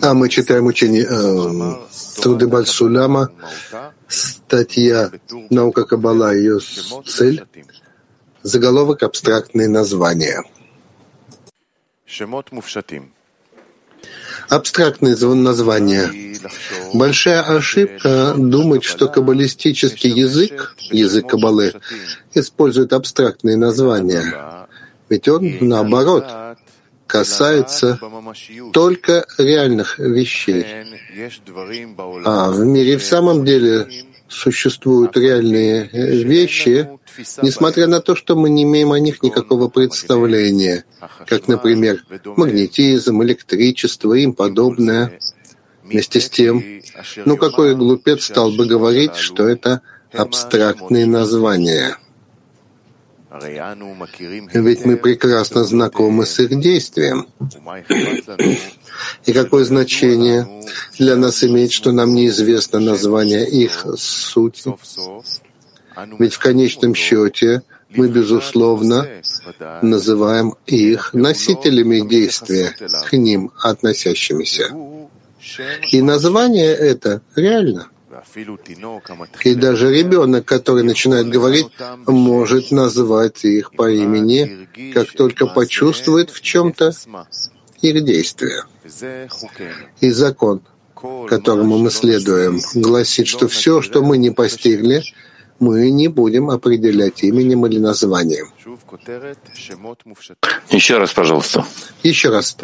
[0.00, 3.30] А мы читаем учение э, труды Бальсулама,
[4.06, 5.10] статья
[5.50, 6.32] «Наука Каббала.
[6.32, 6.60] Ее
[7.04, 7.44] цель»,
[8.42, 10.44] заголовок «Абстрактные названия».
[14.48, 16.38] Абстрактные названия.
[16.94, 21.74] Большая ошибка думать, что каббалистический язык, язык Каббалы,
[22.34, 24.68] использует абстрактные названия.
[25.08, 26.26] Ведь он, наоборот,
[27.06, 27.98] касается
[28.72, 30.64] только реальных вещей.
[32.24, 33.86] А в мире в самом деле
[34.28, 35.88] существуют реальные
[36.24, 36.88] вещи,
[37.42, 40.84] несмотря на то, что мы не имеем о них никакого представления,
[41.26, 45.18] как, например, магнетизм, электричество и им подобное.
[45.84, 46.64] Вместе с тем,
[47.26, 49.82] ну какой глупец стал бы говорить, что это
[50.12, 51.98] абстрактные названия?
[54.52, 57.28] Ведь мы прекрасно знакомы с их действием.
[59.24, 60.46] И какое значение
[60.98, 64.74] для нас имеет, что нам неизвестно название их сути?
[66.18, 69.06] Ведь в конечном счете мы, безусловно,
[69.82, 72.74] называем их носителями действия,
[73.08, 74.70] к ним относящимися.
[75.90, 77.88] И название это реально.
[79.44, 81.66] И даже ребенок, который начинает говорить,
[82.06, 86.92] может назвать их по имени, как только почувствует в чем-то
[87.82, 88.64] их действие.
[90.00, 90.62] И закон,
[91.28, 95.02] которому мы следуем, гласит, что все, что мы не постигли,
[95.62, 98.48] мы не будем определять именем или названием.
[100.70, 101.64] Еще раз, пожалуйста.
[102.02, 102.56] Еще раз.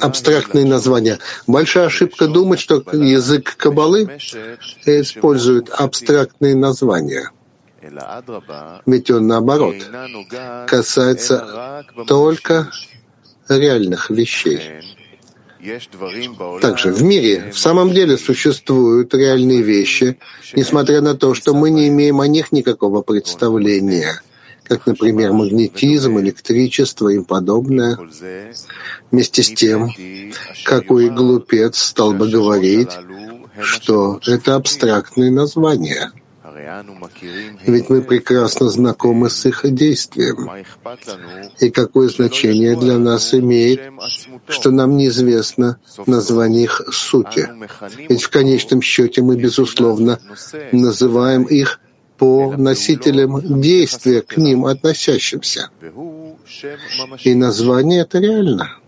[0.00, 1.18] Абстрактные названия.
[1.46, 4.18] Большая ошибка думать, что язык Кабалы
[4.84, 7.30] использует абстрактные названия.
[8.84, 9.76] Ведь он, наоборот,
[10.66, 12.70] касается только
[13.48, 14.60] реальных вещей.
[16.60, 20.18] Также в мире в самом деле существуют реальные вещи,
[20.54, 24.20] несмотря на то, что мы не имеем о них никакого представления,
[24.64, 27.98] как, например, магнетизм, электричество и подобное.
[29.10, 29.90] Вместе с тем,
[30.64, 32.90] какой глупец стал бы говорить,
[33.60, 36.12] что это абстрактные названия—
[37.66, 40.50] ведь мы прекрасно знакомы с их действием.
[41.58, 43.80] И какое значение для нас имеет,
[44.48, 47.48] что нам неизвестно название их сути.
[48.08, 50.20] Ведь в конечном счете мы, безусловно,
[50.72, 51.80] называем их
[52.18, 55.70] по носителям действия, к ним относящимся.
[57.24, 58.78] И название это реально.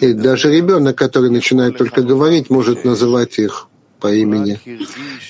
[0.00, 3.68] И даже ребенок, который начинает только говорить, может называть их
[3.98, 4.60] по имени,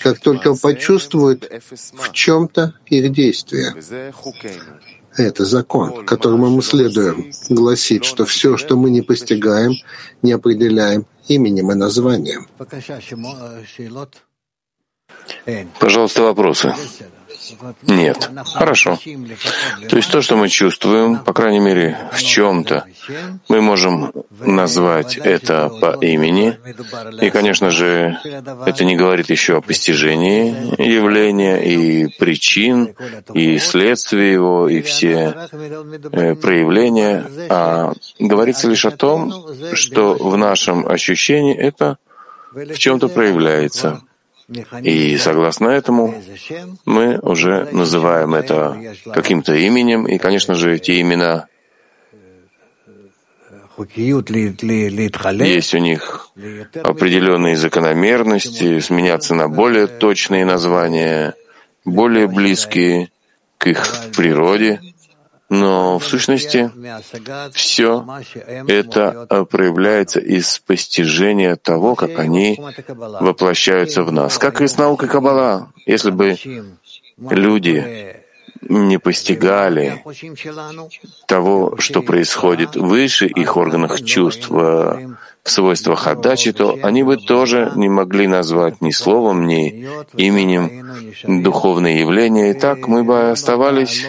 [0.02, 1.50] как только почувствует
[1.92, 3.74] в чем-то их действие.
[5.16, 9.72] Это закон, которому мы следуем, гласит, что все, что мы не постигаем,
[10.22, 12.46] не определяем именем и названием.
[15.80, 16.74] Пожалуйста, вопросы.
[17.82, 18.30] Нет.
[18.54, 18.98] Хорошо.
[19.88, 22.84] То есть то, что мы чувствуем, по крайней мере, в чем-то,
[23.48, 26.58] мы можем назвать это по имени.
[27.20, 28.18] И, конечно же,
[28.66, 32.94] это не говорит еще о постижении явления и причин,
[33.34, 35.34] и следствия его, и все
[36.12, 39.32] э, проявления, а говорится лишь о том,
[39.72, 41.98] что в нашем ощущении это
[42.52, 44.02] в чем-то проявляется.
[44.82, 46.14] И согласно этому
[46.86, 48.80] мы уже называем это
[49.12, 51.48] каким-то именем, и, конечно же, эти имена
[55.44, 56.30] есть у них
[56.82, 61.34] определенные закономерности, сменяться на более точные названия,
[61.84, 63.10] более близкие
[63.56, 64.80] к их природе.
[65.48, 66.70] Но в сущности
[67.54, 68.04] все
[68.66, 74.36] это э, проявляется из постижения того, как они воплощаются в нас.
[74.36, 75.72] Как и с наукой Каббала.
[75.86, 76.36] Если бы
[77.16, 78.16] люди
[78.60, 80.04] не постигали
[81.26, 85.08] того, что происходит выше их органах чувств э,
[85.42, 89.86] в свойствах отдачи, то они бы тоже не могли назвать ни словом, ни
[90.16, 92.50] именем духовные явления.
[92.50, 94.04] И так мы бы оставались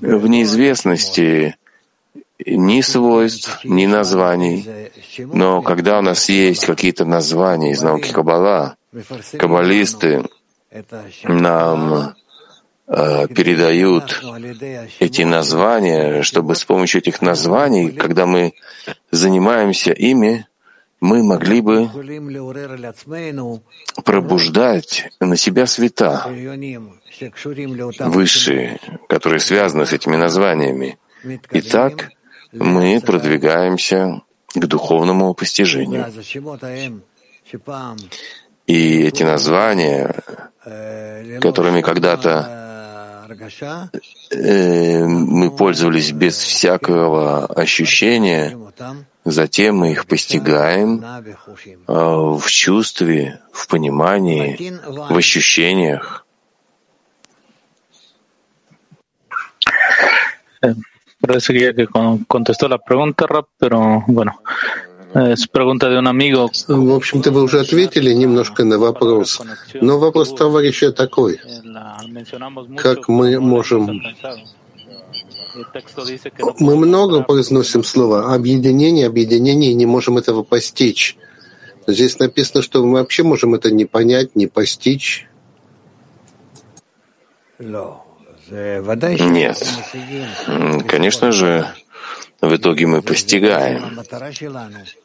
[0.00, 1.56] в неизвестности
[2.44, 4.90] ни свойств, ни названий.
[5.18, 8.76] Но когда у нас есть какие-то названия из науки Каббала,
[9.38, 10.24] каббалисты
[11.24, 12.14] нам
[12.86, 14.22] э, передают
[14.98, 18.54] эти названия, чтобы с помощью этих названий, когда мы
[19.10, 20.46] занимаемся ими,
[21.04, 21.90] мы могли бы
[24.04, 26.26] пробуждать на себя света,
[28.00, 30.96] высшие, которые связаны с этими названиями.
[31.52, 32.10] И так
[32.52, 34.22] мы продвигаемся
[34.54, 36.06] к духовному постижению.
[38.66, 40.14] И эти названия,
[41.40, 43.28] которыми когда-то
[44.30, 48.56] э, мы пользовались без всякого ощущения,
[49.24, 56.26] затем мы их постигаем э, в чувстве, в понимании, в ощущениях.
[61.20, 61.86] Parece que
[62.28, 63.26] contestó la pregunta,
[63.58, 64.42] pero bueno,
[65.14, 66.50] es pregunta de un amigo.
[66.68, 69.40] В общем-то, вы уже ответили немножко на вопрос.
[69.80, 71.40] Но вопрос товарища такой.
[72.76, 74.02] Как мы можем...
[76.58, 81.16] Мы много произносим слова объединение, объединение, и не можем этого постичь.
[81.86, 85.28] Здесь написано, что мы вообще можем это не понять, не постичь.
[89.24, 89.62] Нет.
[90.86, 91.66] Конечно же,
[92.40, 94.00] в итоге мы постигаем,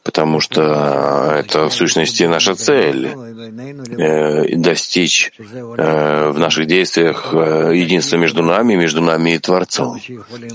[0.02, 8.16] потому что это в сущности наша цель э,— достичь э, в наших действиях э, единства
[8.16, 9.98] между нами, между нами и Творцом.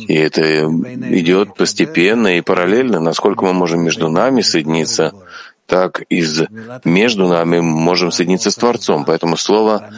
[0.07, 5.13] И это идет постепенно и параллельно, насколько мы можем между нами соединиться
[5.66, 6.44] так из
[6.83, 9.04] между нами можем соединиться с Творцом.
[9.04, 9.89] Поэтому слово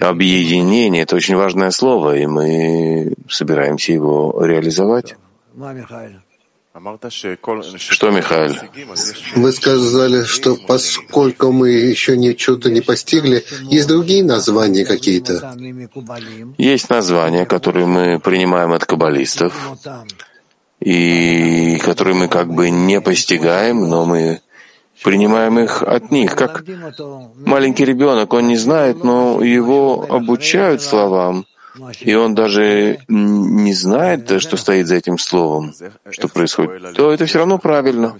[0.00, 5.16] «объединение»— это очень важное слово, и мы собираемся его реализовать.
[7.78, 8.54] Что, Михаил?
[9.34, 15.54] Вы сказали, что поскольку мы еще ничего-то не постигли, есть другие названия какие-то?
[16.58, 19.54] Есть названия, которые мы принимаем от каббалистов,
[20.80, 24.40] и которые мы как бы не постигаем, но мы
[25.02, 26.64] принимаем их от них, как
[27.36, 31.46] маленький ребенок, он не знает, но его обучают словам,
[32.00, 35.74] и он даже не знает, что стоит за этим словом,
[36.10, 38.16] что происходит, то это все равно правильно.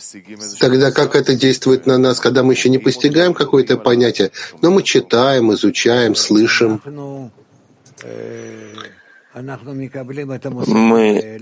[0.61, 4.31] Тогда как это действует на нас, когда мы еще не постигаем какое-то понятие,
[4.63, 6.81] но мы читаем, изучаем, слышим?
[10.67, 11.41] Мы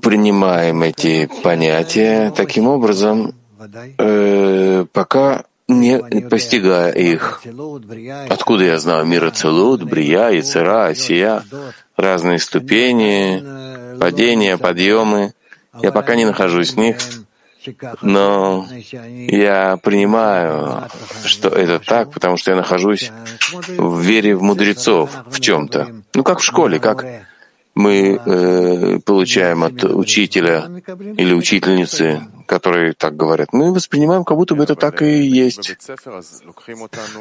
[0.00, 3.34] принимаем эти понятия таким образом,
[3.98, 7.42] э, пока не постигая их.
[8.28, 11.44] Откуда я знаю мир Ацелут, Брия, Яцера, Осия,
[11.96, 13.42] разные ступени,
[13.98, 15.34] падения, подъемы.
[15.80, 16.96] Я пока не нахожусь в них,
[18.02, 18.66] но
[19.28, 20.88] я принимаю,
[21.24, 23.12] что это так, потому что я нахожусь
[23.52, 26.02] в вере в мудрецов в чем-то.
[26.14, 27.04] Ну, как в школе, как
[27.74, 30.68] мы э, получаем от учителя
[31.16, 35.76] или учительницы которые так говорят, мы воспринимаем, как будто бы это так и есть.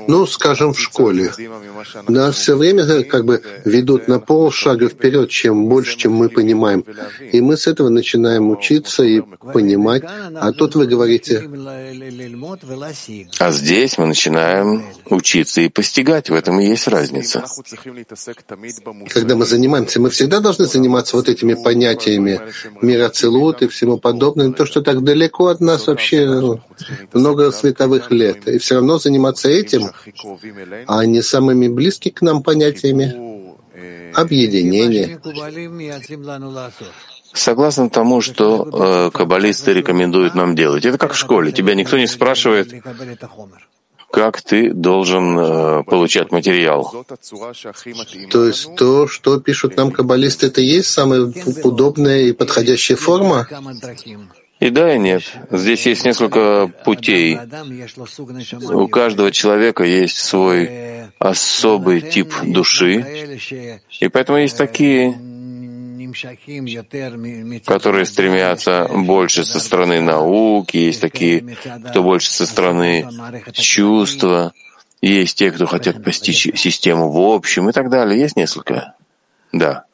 [0.07, 1.31] Ну, скажем, в школе.
[2.07, 6.85] Нас все время как бы ведут на полшага вперед, чем больше, чем мы понимаем.
[7.33, 9.21] И мы с этого начинаем учиться и
[9.53, 10.03] понимать.
[10.05, 11.43] А тут вы говорите...
[13.39, 16.29] А здесь мы начинаем учиться и постигать.
[16.29, 17.43] В этом и есть разница.
[19.13, 22.39] Когда мы занимаемся, мы всегда должны заниматься вот этими понятиями
[22.81, 24.51] мира целут и всему подобное.
[24.53, 26.59] То, что так далеко далеко от нас вообще
[27.13, 29.91] много световых лет, и все равно заниматься этим,
[30.87, 33.15] а не самыми близкими к нам понятиями
[34.13, 35.19] объединение.
[37.33, 40.85] Согласно тому, что э, каббалисты рекомендуют нам делать.
[40.85, 41.51] Это как в школе.
[41.51, 42.73] Тебя никто не спрашивает,
[44.09, 47.05] как ты должен э, получать материал.
[48.31, 51.31] То есть то, что пишут нам каббалисты, это есть самая
[51.63, 53.47] удобная и подходящая форма?
[54.59, 55.23] И да, и нет.
[55.51, 57.37] Здесь есть несколько путей.
[58.71, 63.39] У каждого человека есть свой особый тип души,
[63.99, 65.15] и поэтому есть такие,
[67.65, 71.55] которые стремятся больше со стороны науки, есть такие,
[71.89, 73.07] кто больше со стороны
[73.53, 74.53] чувства,
[75.01, 78.19] есть те, кто хотят постичь систему в общем и так далее.
[78.19, 78.95] Есть несколько.
[79.51, 79.85] Да.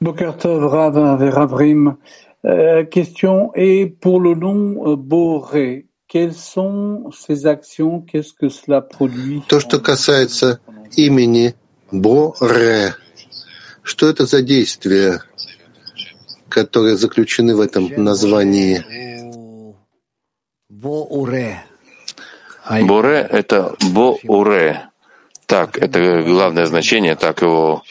[0.00, 1.96] Bokertov Rav Ravrim.
[2.44, 8.80] Euh, question et pour le nom euh, Boré, quelles sont ces actions Qu'est-ce que cela
[8.80, 10.60] produit То, что касается
[10.96, 11.54] имени
[11.90, 12.94] Боре,
[13.82, 15.20] что это за действия,
[16.48, 18.84] которые заключены в этом названии?
[20.70, 21.58] Боре—
[23.30, 24.87] это Боуре,
[25.48, 27.82] так, это главное значение, так его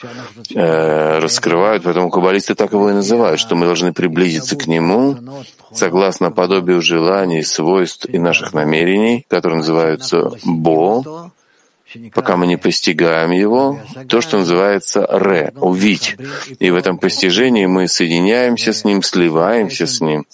[0.54, 5.18] э, раскрывают, поэтому каббалисты так его и называют, что мы должны приблизиться к нему
[5.72, 11.32] согласно подобию желаний, свойств и наших намерений, которые называются Бо,
[12.14, 16.16] пока мы не постигаем его, то, что называется ре, увидеть.
[16.60, 20.26] И в этом постижении мы соединяемся с ним, сливаемся с ним.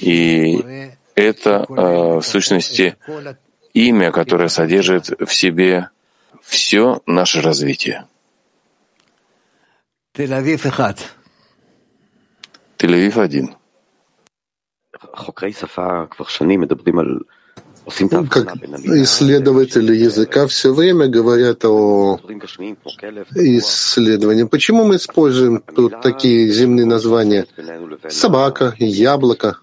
[0.00, 0.64] И
[1.16, 2.94] это, э, в сущности,
[3.74, 5.88] имя, которое содержит в себе
[6.42, 8.06] все наше развитие.
[12.78, 13.54] Тель-Авив один.
[18.30, 18.54] Как
[19.02, 22.20] исследователи языка все время говорят о
[23.34, 24.44] исследовании.
[24.44, 27.46] Почему мы используем тут такие земные названия?
[28.08, 29.58] Собака, яблоко.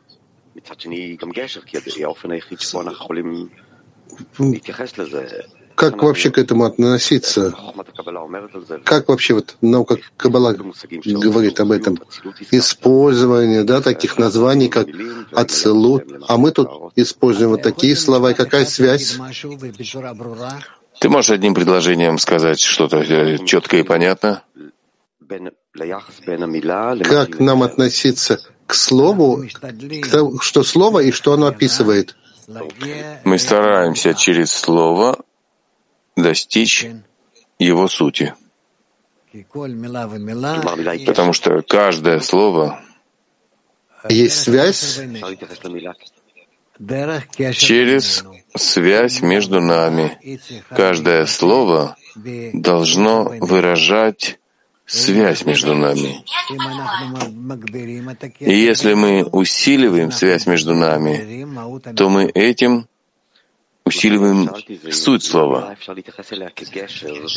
[5.80, 7.54] Как вообще к этому относиться?
[8.84, 11.98] Как вообще вот наука Каббала говорит об этом?
[12.52, 14.88] Использование да, таких названий, как
[15.32, 18.32] Ацелут, а мы тут используем вот такие слова.
[18.32, 19.18] И какая связь?
[21.00, 24.44] Ты можешь одним предложением сказать что-то э, четко и понятно?
[27.04, 29.46] Как нам относиться к слову,
[30.02, 32.18] к тому, что слово и что оно описывает?
[33.24, 35.24] Мы стараемся через слово
[36.22, 36.88] достичь
[37.58, 38.34] его сути.
[41.06, 42.82] Потому что каждое слово
[44.10, 45.00] есть связь
[47.54, 48.24] через
[48.56, 50.18] связь между нами.
[50.70, 51.96] Каждое слово
[52.54, 54.40] должно выражать
[54.86, 56.24] связь между нами.
[58.40, 61.46] И если мы усиливаем связь между нами,
[61.96, 62.89] то мы этим
[63.86, 64.50] усиливаем
[64.92, 65.76] суть слова.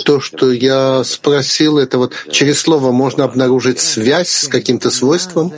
[0.04, 5.52] То, что я спросил, это вот через слово можно обнаружить связь с каким-то свойством?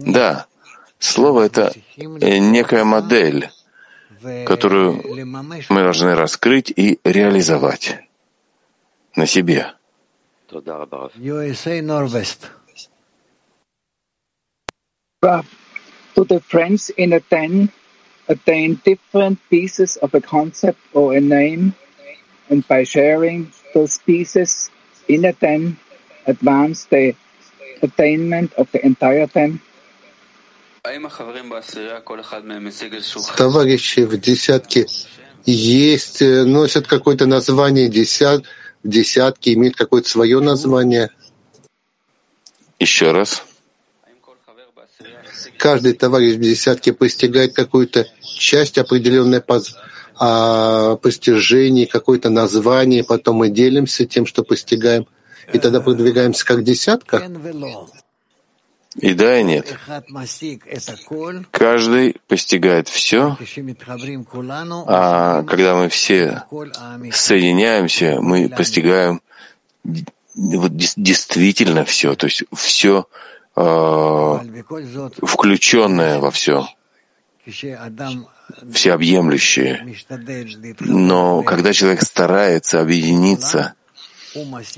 [0.00, 0.46] Да.
[0.98, 3.50] Слово— это некая модель,
[4.46, 5.02] которую
[5.68, 7.98] мы должны раскрыть и реализовать
[9.14, 9.74] на себе.
[16.14, 17.70] To the friends in a tent
[18.28, 21.74] attain different pieces of a concept or a name,
[22.50, 24.70] and by sharing those pieces
[25.08, 25.78] in a ten,
[26.26, 27.14] advance the
[27.82, 29.60] attainment of the entire ten?
[33.36, 34.86] Товарищи в десятке
[35.44, 38.44] есть, носят какое-то название десят,
[38.84, 41.10] десятки, имеют какое-то свое название.
[42.78, 43.47] Еще раз.
[45.58, 49.76] Каждый товарищ в десятке постигает какую-то часть определенной поз...
[50.16, 55.06] а, постижений, какое-то название, потом мы делимся тем, что постигаем,
[55.52, 57.28] и тогда продвигаемся как десятка?
[58.96, 59.76] И да, и нет.
[61.50, 63.36] Каждый постигает все,
[64.86, 66.44] а когда мы все
[67.12, 69.20] соединяемся, мы постигаем
[70.34, 73.06] вот, действительно все, то есть все
[75.22, 76.66] включенное во все
[78.72, 79.96] всеобъемлющее.
[80.80, 83.74] Но когда человек старается объединиться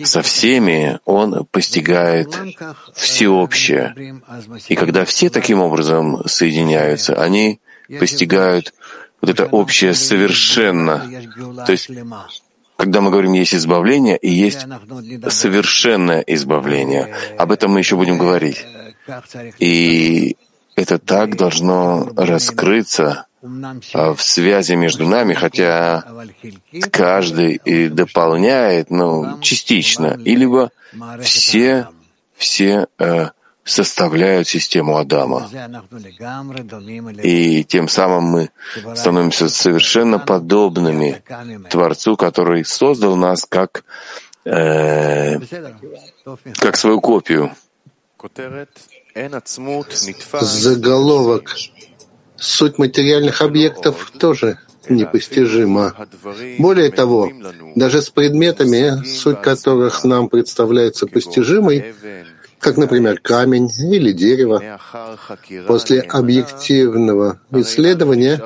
[0.05, 2.29] со всеми, он постигает
[2.95, 4.23] всеобщее.
[4.69, 7.61] И когда все таким образом соединяются, они
[7.99, 8.73] постигают
[9.21, 11.07] вот это общее совершенно.
[11.67, 11.91] То есть,
[12.81, 14.67] когда мы говорим «есть избавление» и есть
[15.29, 18.65] совершенное избавление, об этом мы еще будем говорить.
[19.59, 20.37] И
[20.77, 23.27] это так должно раскрыться
[23.93, 26.05] а, в связи между нами, хотя
[26.91, 30.71] каждый и дополняет, ну, частично, и либо
[31.21, 31.87] все,
[32.37, 33.29] все э,
[33.71, 35.49] составляют систему Адама.
[37.23, 38.51] И тем самым мы
[38.97, 41.23] становимся совершенно подобными
[41.71, 43.85] Творцу, который создал нас как,
[44.45, 45.39] э,
[46.59, 47.53] как свою копию.
[50.41, 51.55] Заголовок.
[52.37, 54.59] Суть материальных объектов тоже
[54.89, 55.95] непостижима.
[56.59, 57.31] Более того,
[57.77, 61.95] даже с предметами, суть которых нам представляется постижимой,
[62.61, 64.79] как, например, камень или дерево,
[65.67, 68.41] после объективного исследования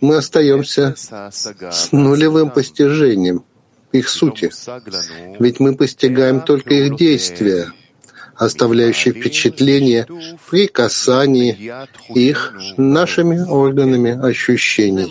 [0.00, 3.44] мы остаемся с нулевым постижением
[3.92, 4.50] их сути.
[5.38, 7.72] Ведь мы постигаем только их действия,
[8.34, 10.06] оставляющие впечатление
[10.50, 11.72] при касании
[12.14, 15.06] их нашими органами ощущений.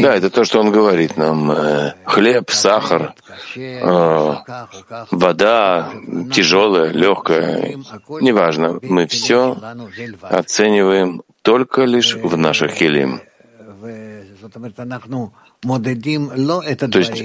[0.00, 1.50] Да, это то, что он говорит нам.
[1.50, 3.14] Э, хлеб, сахар,
[3.54, 4.34] э,
[5.10, 5.90] вода,
[6.32, 7.76] тяжелая, легкая.
[8.22, 9.58] Неважно, мы все
[10.22, 13.20] оцениваем только лишь в наших хелим.
[16.90, 17.22] То есть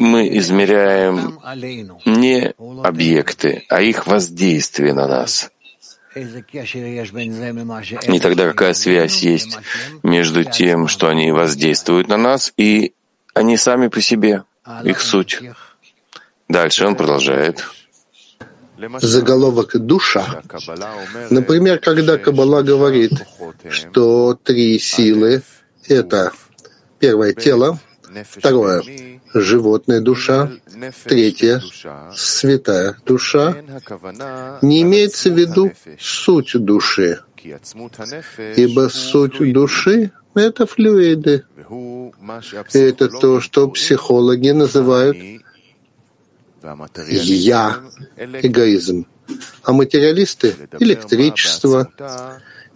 [0.00, 1.38] мы измеряем
[2.06, 5.50] не объекты, а их воздействие на нас.
[6.14, 6.24] И
[8.20, 9.58] тогда какая связь есть
[10.02, 12.94] между тем, что они воздействуют на нас, и
[13.32, 14.42] они сами по себе,
[14.82, 15.40] их суть.
[16.48, 17.64] Дальше он продолжает.
[19.00, 20.42] Заголовок «душа».
[21.28, 23.12] Например, когда Каббала говорит,
[23.68, 25.42] что три силы—
[25.86, 26.32] это
[26.98, 27.78] первое— тело,
[28.30, 28.82] второе—
[29.34, 30.50] животная душа,
[31.04, 31.62] третье—
[32.14, 33.56] святая душа,
[34.62, 37.20] не имеется в виду суть души,
[38.56, 41.44] ибо суть души— это флюиды.
[42.72, 45.16] И это то, что психологи называют
[47.08, 47.80] «я»—
[48.16, 49.06] эгоизм,
[49.62, 51.90] а материалисты— электричество,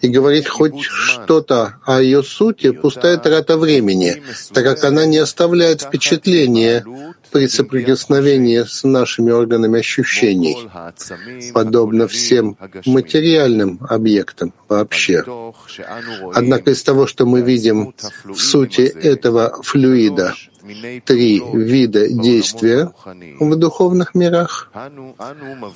[0.05, 5.81] и говорить хоть что-то о ее сути— пустая трата времени, так как она не оставляет
[5.81, 6.85] впечатления
[7.33, 10.57] при соприкосновении с нашими органами ощущений,
[11.53, 15.25] подобно всем материальным объектам вообще.
[16.35, 17.95] Однако из того, что мы видим
[18.25, 20.35] в сути этого флюида,
[21.07, 22.93] три вида действия
[23.41, 24.71] в духовных мирах,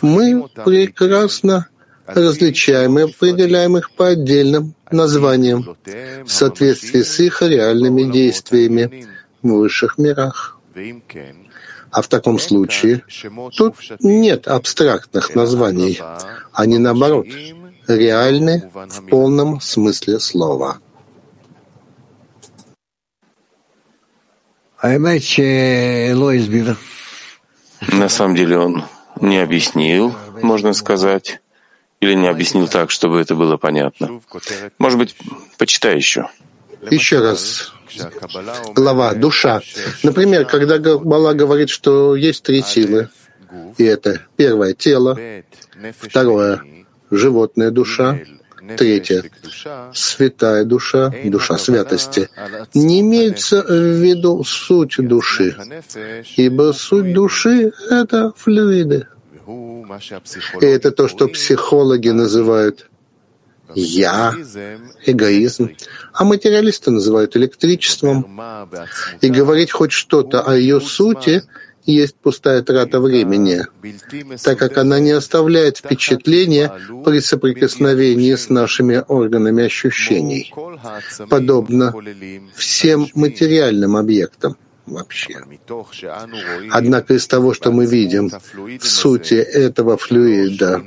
[0.03, 1.69] мы прекрасно
[2.15, 5.77] различаем и определяем их по отдельным названиям
[6.25, 9.07] в соответствии с их реальными действиями
[9.43, 10.59] в высших мирах.
[11.91, 13.03] А в таком случае
[13.57, 16.01] тут нет абстрактных названий,
[16.53, 17.27] они наоборот
[17.87, 20.79] реальны в полном смысле слова.
[27.93, 28.85] На самом деле он
[29.21, 31.41] не объяснил, можно сказать,
[32.01, 34.21] или не объяснил так, чтобы это было понятно.
[34.79, 35.17] Может быть,
[35.59, 36.29] почитай еще.
[36.91, 37.73] Еще раз.
[38.75, 39.61] Глава «Душа».
[40.03, 43.09] Например, когда Бала говорит, что есть три силы,
[43.79, 45.19] и это первое— тело,
[45.99, 46.63] второе—
[47.11, 48.19] животная душа,
[48.77, 49.25] третье—
[49.95, 52.29] святая душа, душа святости.
[52.75, 55.57] Не имеется в виду суть души,
[56.37, 59.09] ибо суть души— это флюиды.
[60.61, 62.91] И это то, что психологи называют
[63.75, 64.35] «я»,
[65.07, 65.75] эгоизм,
[66.13, 68.39] а материалисты называют электричеством.
[69.21, 71.43] И говорить хоть что-то о ее сути
[71.87, 73.65] есть пустая трата времени,
[74.43, 76.71] так как она не оставляет впечатления
[77.05, 80.53] при соприкосновении с нашими органами ощущений,
[81.31, 81.95] подобно
[82.55, 84.57] всем материальным объектам
[84.89, 85.41] вообще.
[86.71, 88.31] Однако из того, что мы видим
[88.79, 90.83] в сути этого флюида,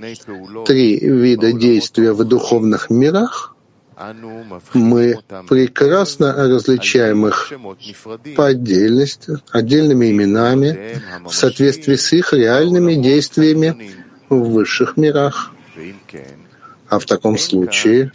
[0.66, 3.56] три вида действия в духовных мирах,
[4.74, 7.52] мы прекрасно различаем их
[8.36, 13.92] по отдельности, отдельными именами, в соответствии с их реальными действиями
[14.30, 15.52] в высших мирах.
[16.90, 18.12] А в таком случае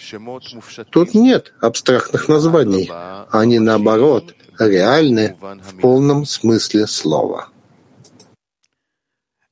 [0.90, 2.90] тут нет абстрактных названий.
[3.30, 7.48] Они, наоборот, реальны в полном смысле слова.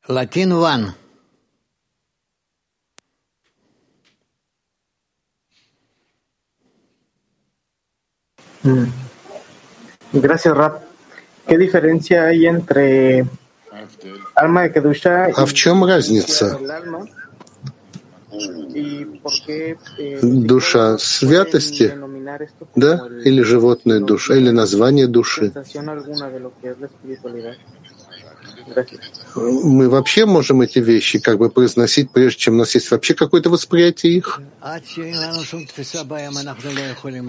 [0.06, 0.94] Латин One.
[10.12, 10.82] Gracias, Rap.
[11.46, 13.26] ¿Qué diferencia hay entre
[14.34, 16.58] alma de Kedusha А в чем разница?
[20.22, 21.94] Душа святости
[22.74, 25.52] да, или животная душа, или название души.
[29.36, 33.50] Мы вообще можем эти вещи как бы произносить, прежде чем у нас есть вообще какое-то
[33.50, 34.40] восприятие их?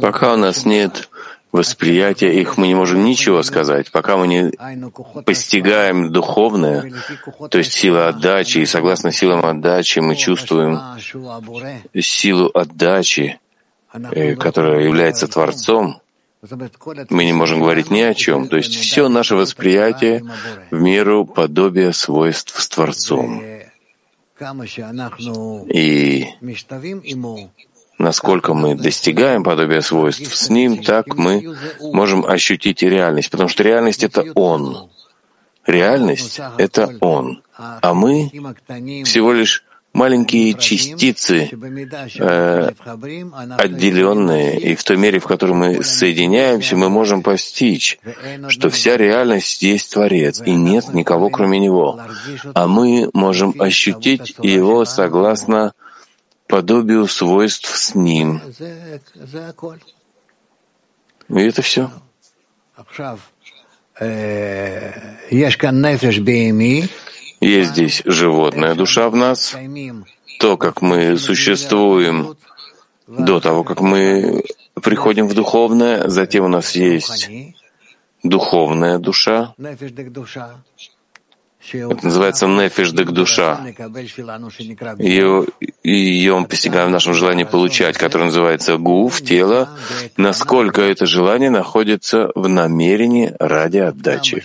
[0.01, 1.09] Пока у нас нет
[1.51, 3.91] восприятия их, мы не можем ничего сказать.
[3.91, 4.51] Пока мы не
[5.23, 6.91] постигаем духовное,
[7.49, 10.79] то есть сила отдачи, и согласно силам отдачи мы чувствуем
[11.99, 13.39] силу отдачи,
[14.37, 16.01] которая является Творцом,
[17.09, 18.47] мы не можем говорить ни о чем.
[18.47, 20.23] То есть все наше восприятие
[20.71, 23.41] в меру подобия свойств с Творцом.
[25.69, 26.27] И
[27.97, 34.03] насколько мы достигаем подобия свойств с Ним, так мы можем ощутить реальность, потому что реальность—
[34.05, 34.89] это Он.
[35.65, 37.41] Реальность— это Он.
[37.57, 38.29] А мы
[39.05, 39.64] всего лишь
[39.95, 41.49] маленькие частицы,
[42.19, 42.71] э,
[43.57, 47.97] отделенные, и в той мере, в которой мы соединяемся, мы можем постичь,
[48.49, 51.99] что вся реальность есть Творец, и нет никого, кроме Него.
[52.53, 55.73] А мы можем ощутить Его согласно
[56.47, 58.41] подобию свойств с Ним.
[61.29, 61.89] И это все.
[67.41, 69.55] Есть здесь животная душа в нас,
[70.39, 72.35] то, как мы существуем
[73.07, 74.43] до того, как мы
[74.81, 77.29] приходим в духовное, затем у нас есть
[78.23, 79.53] духовная душа,
[81.71, 83.59] это называется нефиш дек душа.
[84.99, 85.45] Ее,
[85.83, 89.69] ее мы постигаем в нашем желании получать, которое называется гуф, тело,
[90.15, 94.43] насколько это желание находится в намерении ради отдачи.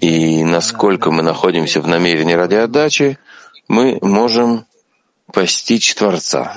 [0.00, 3.18] И насколько мы находимся в намерении ради отдачи,
[3.68, 4.66] мы можем
[5.32, 6.56] постичь Творца.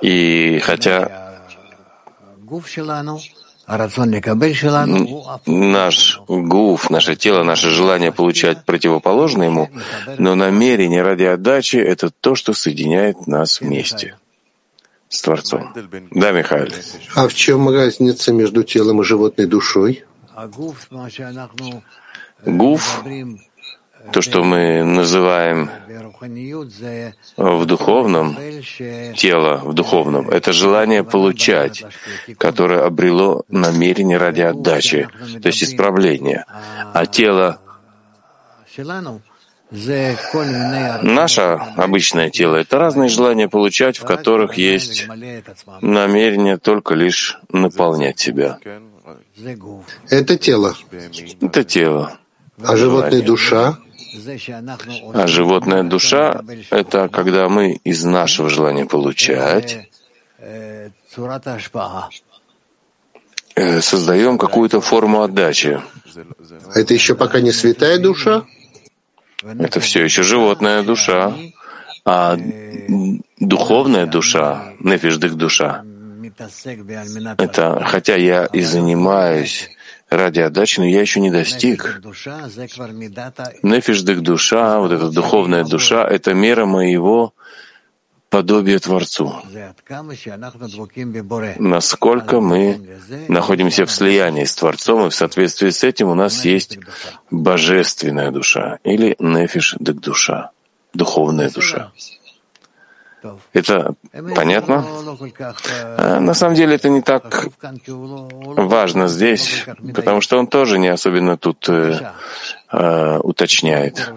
[0.00, 1.32] И хотя
[5.46, 9.70] наш гуф, наше тело, наше желание получать противоположное ему,
[10.18, 14.16] но намерение ради отдачи— это то, что соединяет нас вместе
[15.12, 15.74] с Творцом.
[16.10, 16.68] Да, Михаил.
[17.14, 20.04] А в чем разница между телом и животной душой?
[22.46, 23.04] Гуф
[24.10, 25.70] то, что мы называем
[27.36, 28.36] в духовном,
[29.16, 31.84] тело в духовном, это желание получать,
[32.36, 35.08] которое обрело намерение ради отдачи,
[35.40, 36.46] то есть исправления.
[36.92, 37.60] А тело
[41.02, 41.40] Наше
[41.76, 45.08] обычное тело— это разные желания получать, в которых есть
[45.80, 48.58] намерение только лишь наполнять себя.
[50.10, 50.76] Это тело.
[51.40, 52.18] Это тело.
[52.62, 53.78] А животная душа
[55.14, 59.88] а животная душа— это когда мы из нашего желания получать
[60.38, 60.90] э,
[63.80, 65.80] создаем какую-то форму отдачи.
[66.74, 68.44] Это еще пока не святая душа?
[69.42, 71.34] Это все еще животная душа.
[72.04, 72.36] А
[73.38, 75.84] духовная душа, нефишдых душа,
[77.38, 79.70] это, хотя я и занимаюсь
[80.10, 82.00] ради отдачи, но я еще не достиг.
[83.62, 87.34] Нефишдых душа, вот эта духовная душа, это мера моего
[88.32, 89.30] подобия Творцу.
[91.58, 92.80] Насколько мы
[93.28, 96.78] находимся в слиянии с Творцом, и в соответствии с этим у нас есть
[97.30, 100.50] божественная душа или нефиш душа,
[100.94, 101.92] духовная душа.
[103.52, 103.94] Это
[104.34, 104.84] понятно?
[105.98, 107.48] А на самом деле это не так
[108.56, 109.64] важно здесь,
[109.94, 112.00] потому что он тоже не особенно тут э,
[112.72, 114.12] э, уточняет.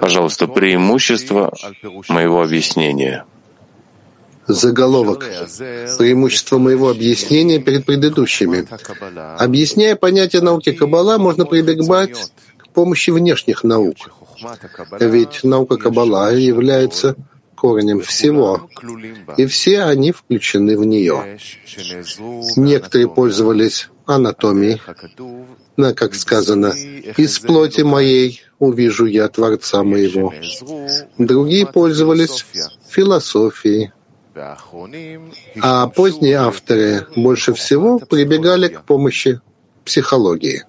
[0.00, 1.52] Пожалуйста, преимущество
[2.08, 3.24] моего объяснения.
[4.46, 5.20] Заголовок.
[5.98, 8.66] Преимущество моего объяснения перед предыдущими.
[9.38, 13.96] Объясняя понятие науки Каббала, можно прибегать к помощи внешних наук.
[14.98, 17.14] Ведь наука Каббала является
[17.62, 18.68] корнем всего,
[19.36, 21.38] и все они включены в нее.
[22.56, 24.82] Некоторые пользовались анатомией,
[25.76, 26.74] но, как сказано,
[27.16, 30.34] «Из плоти моей увижу я Творца моего».
[31.18, 32.44] Другие пользовались
[32.90, 33.92] философией,
[35.60, 39.40] а поздние авторы больше всего прибегали к помощи
[39.84, 40.64] психологии.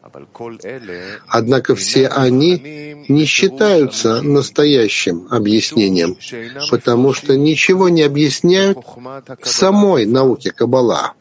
[1.27, 6.17] Однако все они не считаются настоящим объяснением,
[6.69, 8.77] потому что ничего не объясняют
[9.43, 11.13] самой науке Каббала,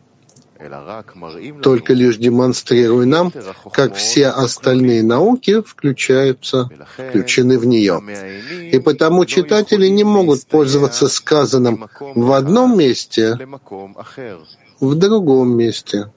[1.63, 3.33] только лишь демонстрируя нам,
[3.73, 6.69] как все остальные науки включаются,
[7.11, 8.01] включены в нее.
[8.71, 13.39] И потому читатели не могут пользоваться сказанным в одном месте
[14.81, 16.11] в другом месте.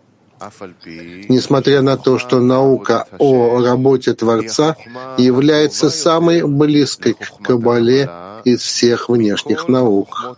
[1.30, 4.76] Несмотря на то, что наука о работе Творца
[5.18, 8.10] является самой близкой к Кабале
[8.44, 10.38] из всех внешних наук.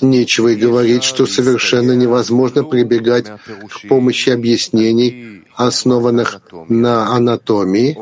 [0.00, 7.96] Нечего и говорить, что совершенно невозможно прибегать к помощи объяснений, основанных на анатомии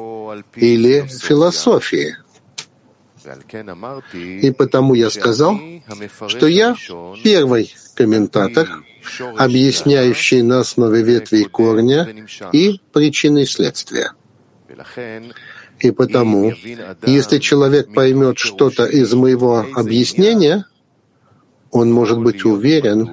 [0.56, 2.16] или философии.
[4.14, 5.58] И потому я сказал,
[6.28, 6.76] что я
[7.22, 8.68] первый комментатор,
[9.36, 12.08] объясняющий на основе ветви и корня
[12.52, 14.12] и причины и следствия.
[15.80, 16.52] И потому,
[17.06, 20.66] если человек поймет что-то из моего объяснения,
[21.70, 23.10] он может быть уверен,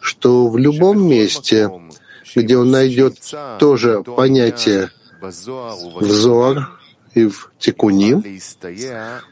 [0.00, 1.70] что в любом месте,
[2.34, 3.18] где он найдет
[3.58, 4.90] тоже понятие
[6.00, 6.79] взор
[7.14, 8.24] и в Тикуним,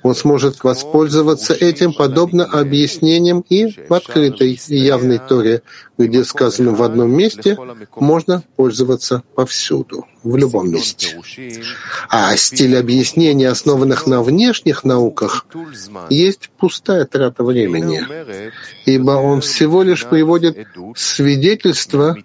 [0.02, 5.62] он сможет воспользоваться этим подобно объяснениям и в открытой и явной Торе,
[5.96, 7.56] где сказано в одном месте,
[7.96, 11.20] можно пользоваться повсюду, в любом месте.
[12.08, 15.46] А стиль объяснения, основанных на внешних науках,
[16.10, 18.04] есть пустая трата времени,
[18.84, 22.16] ибо он всего лишь приводит свидетельство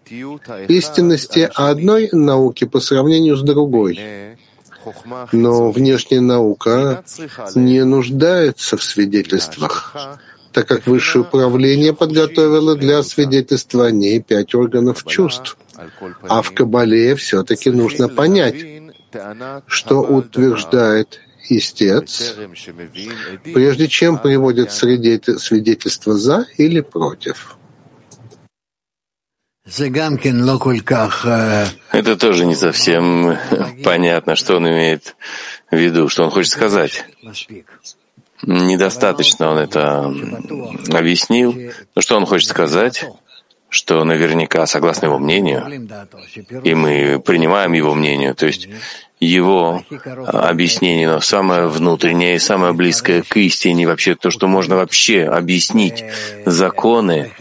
[0.67, 3.99] истинности одной науки по сравнению с другой.
[5.31, 7.03] Но внешняя наука
[7.55, 9.95] не нуждается в свидетельствах,
[10.51, 15.57] так как высшее управление подготовило для свидетельства о ней пять органов чувств.
[16.21, 18.55] А в Кабале все-таки нужно понять,
[19.67, 21.19] что утверждает
[21.49, 22.35] истец,
[23.43, 27.57] прежде чем приводит свидетельство «за» или «против».
[31.91, 33.37] Это тоже не совсем
[33.83, 35.15] понятно, что он имеет
[35.71, 37.05] в виду, что он хочет сказать.
[38.41, 40.13] Недостаточно он это
[40.91, 41.55] объяснил.
[41.95, 43.05] Но что он хочет сказать?
[43.69, 45.87] Что наверняка, согласно его мнению,
[46.63, 48.67] и мы принимаем его мнение, то есть
[49.23, 49.83] его
[50.27, 56.03] объяснение, но самое внутреннее и самое близкое к истине, вообще то, что можно вообще объяснить
[56.45, 57.31] законы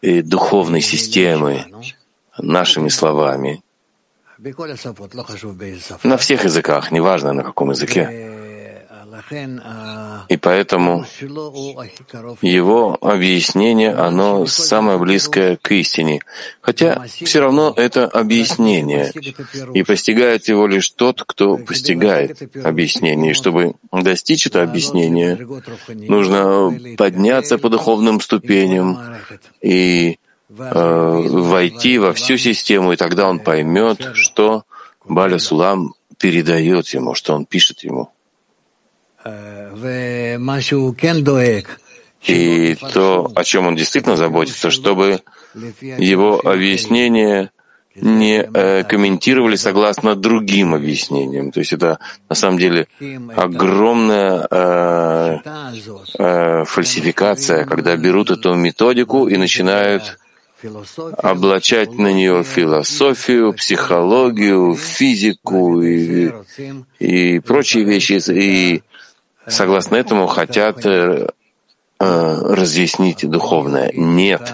[0.00, 1.66] и духовной системы
[2.38, 3.62] нашими словами,
[6.02, 8.32] на всех языках, неважно на каком языке.
[9.30, 11.04] И поэтому
[12.42, 16.20] его объяснение, оно самое близкое к истине.
[16.60, 19.12] Хотя все равно это объяснение.
[19.74, 23.32] И постигает его лишь тот, кто постигает объяснение.
[23.32, 25.38] И чтобы достичь этого объяснения,
[25.88, 28.98] нужно подняться по духовным ступеням
[29.60, 34.64] и э, войти во всю систему, и тогда он поймет, что
[35.04, 38.10] Баля Сулам передает ему, что он пишет ему.
[42.26, 45.22] И то, о чем он действительно заботится, чтобы
[45.80, 47.50] его объяснения
[47.94, 51.50] не э, комментировали согласно другим объяснениям.
[51.52, 52.86] То есть это на самом деле
[53.36, 55.38] огромная э,
[56.18, 60.18] э, фальсификация, когда берут эту методику и начинают
[61.18, 66.30] облачать на нее философию, психологию, физику и,
[67.00, 68.82] и прочие вещи, и
[69.46, 71.28] согласно этому хотят э,
[71.98, 73.90] э, разъяснить духовное.
[73.94, 74.52] Нет.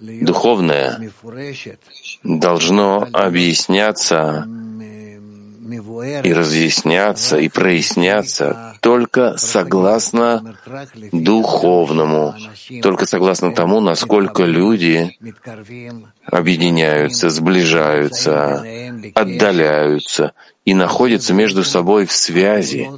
[0.00, 1.12] Духовное
[2.24, 4.46] должно объясняться
[6.24, 10.56] и разъясняться, и проясняться только согласно
[11.12, 12.34] духовному,
[12.82, 15.16] только согласно тому, насколько люди
[16.24, 18.64] объединяются, сближаются,
[19.14, 20.32] отдаляются
[20.64, 22.90] и находятся между собой в связи,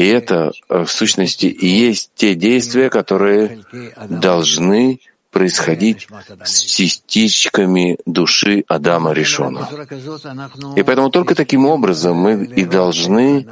[0.00, 3.62] и это, э, в сущности, и есть те действия, которые
[4.08, 4.98] должны
[5.30, 6.08] происходить
[6.42, 9.68] с частичками души Адама Ришона.
[10.74, 13.46] И поэтому только таким образом мы и должны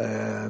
[0.00, 0.48] э,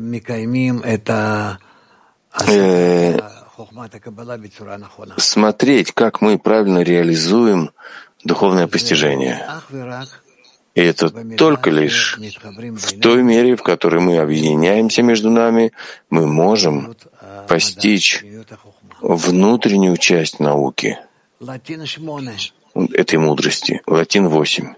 [5.18, 7.70] смотреть, как мы правильно реализуем
[8.24, 9.46] духовное постижение.
[10.74, 15.72] И это только лишь в той мере, в которой мы объединяемся между нами,
[16.10, 16.96] мы можем
[17.48, 18.24] постичь
[19.00, 20.98] внутреннюю часть науки,
[22.92, 23.82] этой мудрости.
[23.87, 24.74] Латин 8.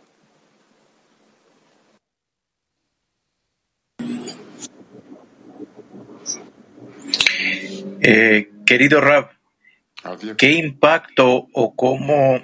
[8.09, 9.31] Eh, querido Rab,
[10.37, 12.41] ¿qué impacto o cómo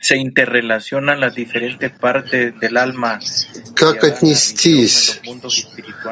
[0.00, 3.20] se interrelacionan las diferentes partes del alma.
[3.74, 5.20] Как отнестись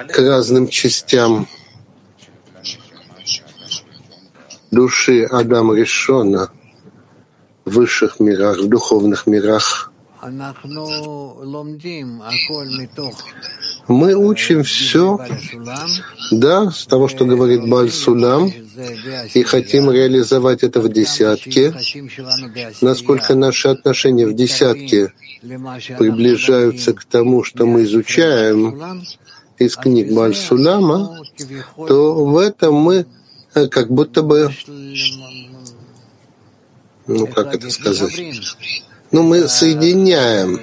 [0.09, 1.49] к разным частям
[4.71, 6.51] души Адама Ришона
[7.65, 9.93] в высших мирах, в духовных мирах?
[13.89, 15.19] Мы учим все,
[16.33, 18.53] да, с того, что говорит Баль Сулам,
[19.33, 21.75] и хотим реализовать это в десятке,
[22.81, 25.13] насколько наши отношения в десятке
[25.99, 29.05] приближаются к тому, что мы изучаем
[29.59, 31.23] из книг Баль-Сулама,
[31.89, 33.07] то в этом мы
[33.55, 34.51] э, как будто бы,
[37.07, 38.21] ну как это сказать,
[39.13, 40.61] ну мы соединяем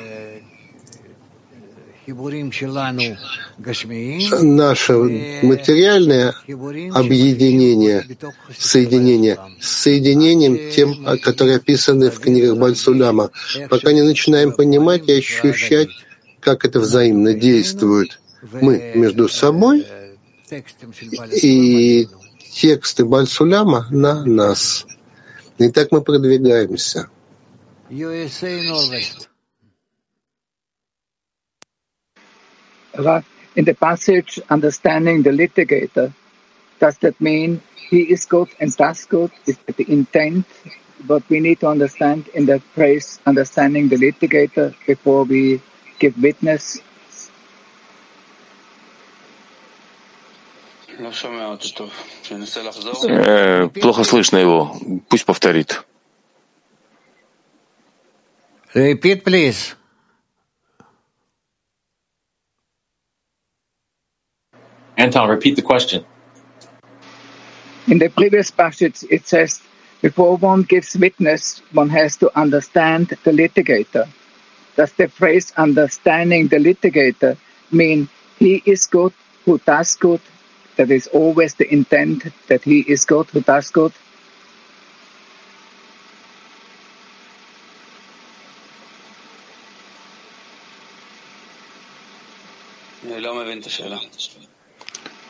[4.42, 6.34] наше материальное
[6.94, 8.06] объединение,
[8.58, 9.38] соединение.
[9.60, 13.32] с соединением тем, которые описаны в книгах Бальсуляма,
[13.70, 15.90] пока не начинаем понимать и ощущать
[16.44, 18.20] как это взаимно действует.
[18.62, 19.88] Мы между собой
[21.42, 22.08] и
[22.54, 24.86] тексты Бальсуляма на нас.
[25.58, 27.10] И так мы продвигаемся.
[33.57, 36.13] In the passage understanding the litigator,
[36.79, 39.31] does that mean he is good and does good?
[39.47, 40.47] Is that the intent?
[41.07, 45.61] What we need to understand in that phrase, understanding the litigator before we
[45.99, 46.81] give witness
[53.09, 54.77] Э, плохо слышно его.
[55.09, 55.85] Пусть повторит.
[58.75, 59.77] Repeat, please.
[64.98, 66.06] Anton, repeat the question.
[67.88, 69.62] In the previous passage, it says,
[70.02, 74.08] before one gives witness, one has to understand the litigator.
[74.76, 77.38] Does the phrase understanding the litigator
[77.72, 79.14] mean he is good
[79.46, 80.22] who does good
[80.76, 83.94] that is always the intent that he is good who does good?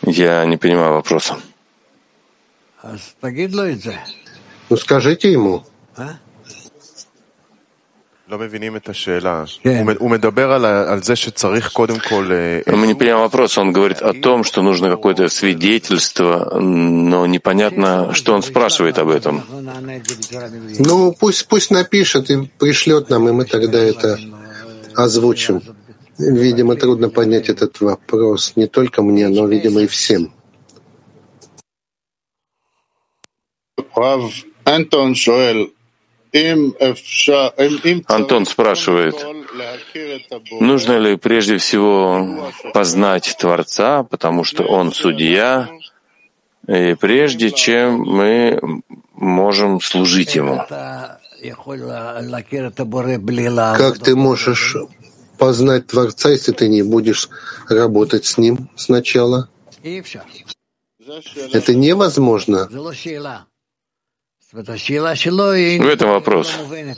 [0.06, 1.38] Я не понимаю вопроса.
[4.70, 5.63] Ну скажите ему.
[12.66, 13.58] Мы не понимаем вопрос.
[13.58, 19.44] Он говорит о том, что нужно какое-то свидетельство, но непонятно, что он спрашивает об этом.
[20.80, 24.18] Ну, пусть, пусть напишет и пришлет нам, и мы тогда это
[24.96, 25.62] озвучим.
[26.17, 30.32] Видимо, трудно понять этот вопрос не только мне, но, видимо, и всем.
[38.08, 39.26] Антон спрашивает,
[40.52, 45.69] нужно ли прежде всего познать Творца, потому что Он судья,
[46.67, 48.60] и прежде чем мы
[49.13, 50.65] можем служить Ему.
[53.78, 54.76] Как ты можешь
[55.44, 57.28] познать Творца, если ты не будешь
[57.68, 59.50] работать с Ним сначала?
[61.52, 62.70] Это невозможно.
[62.72, 62.94] В
[65.96, 66.54] этом вопрос.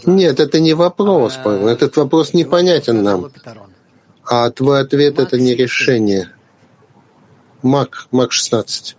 [0.05, 1.39] Нет, это не вопрос.
[1.43, 3.31] Этот вопрос непонятен нам.
[4.23, 6.29] А твой ответ— это не решение.
[7.63, 8.95] Мак, Мак 16.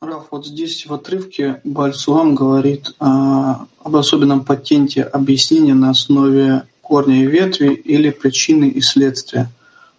[0.00, 7.22] Раф, вот здесь в отрывке Бальсуам говорит о, об особенном патенте объяснения на основе корня
[7.22, 9.50] и ветви или причины и следствия.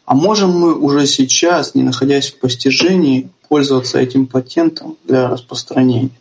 [0.06, 6.12] А можем мы уже сейчас, не находясь в постижении, пользоваться этим патентом для распространения?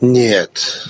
[0.00, 0.84] Нет.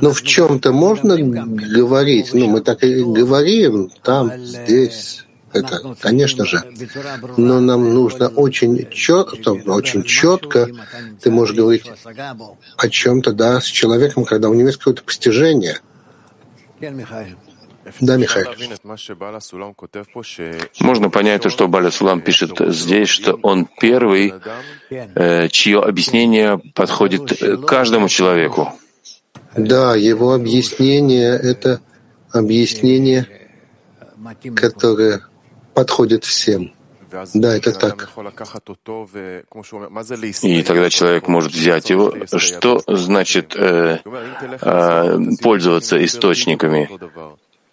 [0.00, 2.32] Но в чем-то можно говорить.
[2.32, 5.23] Ну, мы так и говорим там, здесь.
[5.54, 6.62] Это, конечно же.
[7.36, 10.68] Но нам нужно очень четко, очень четко,
[11.22, 11.84] ты можешь говорить
[12.76, 15.78] о чем-то, да, с человеком, когда у него есть какое-то постижение.
[18.00, 18.48] Да, Михаил.
[20.80, 24.34] Можно понять то, что Баля Сулам пишет здесь, что он первый,
[24.90, 28.72] э, чье объяснение подходит э, каждому человеку.
[29.54, 31.80] Да, его объяснение— это
[32.32, 33.28] объяснение,
[34.56, 35.20] которое
[35.74, 36.72] подходит всем.
[37.34, 38.10] Да, это так.
[40.42, 42.12] И тогда человек может взять его.
[42.38, 44.00] Что значит э,
[44.60, 46.90] э, пользоваться источниками?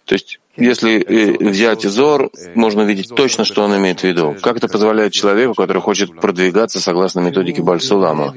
[0.04, 4.36] То есть, если э, взять Зор, можно видеть точно, что он имеет в виду.
[4.42, 8.34] Как это позволяет человеку, который хочет продвигаться согласно методике Бальсулама?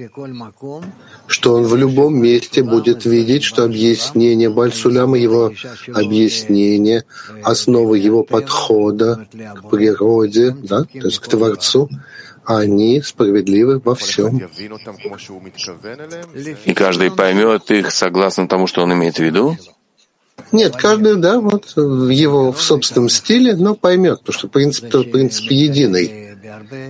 [1.27, 5.51] Что он в любом месте будет видеть, что объяснение Бальсулама, его
[5.93, 7.03] объяснение,
[7.43, 11.89] основа его подхода к природе, да, то есть к Творцу,
[12.45, 14.39] они справедливы во всем.
[16.65, 19.57] И каждый поймет их согласно тому, что он имеет в виду?
[20.51, 25.11] Нет, каждый, да, вот в его в собственном стиле, но поймет, потому что принцип, тот
[25.11, 26.25] принцип единый.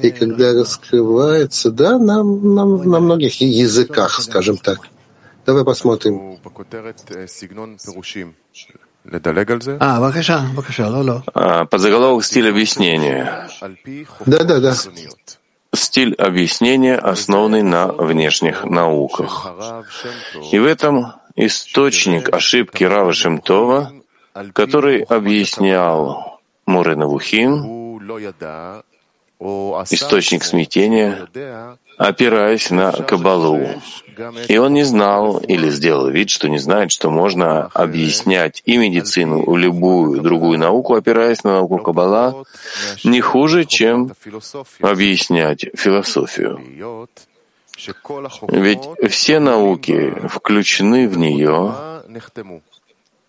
[0.01, 4.79] И когда раскрывается, да, на, на, на многих языках, скажем так.
[5.45, 6.39] Давай посмотрим.
[9.79, 9.99] А,
[11.33, 13.47] а, подзаголовок «Стиль объяснения».
[14.25, 14.73] Да, да, да.
[15.73, 19.47] Стиль объяснения, основанный на внешних науках.
[20.51, 23.91] И в этом источник ошибки Рава Шемтова,
[24.53, 27.99] который объяснял Мурена Вухим,
[29.39, 31.27] источник смятения,
[31.97, 33.67] опираясь на Кабалу.
[34.47, 39.43] И он не знал или сделал вид, что не знает, что можно объяснять и медицину,
[39.43, 42.45] и любую другую науку, опираясь на науку Каббала,
[43.03, 44.13] не хуже, чем
[44.81, 46.61] объяснять философию.
[48.47, 51.73] Ведь все науки включены в нее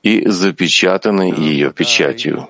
[0.02, 2.48] и запечатаны ее печатью.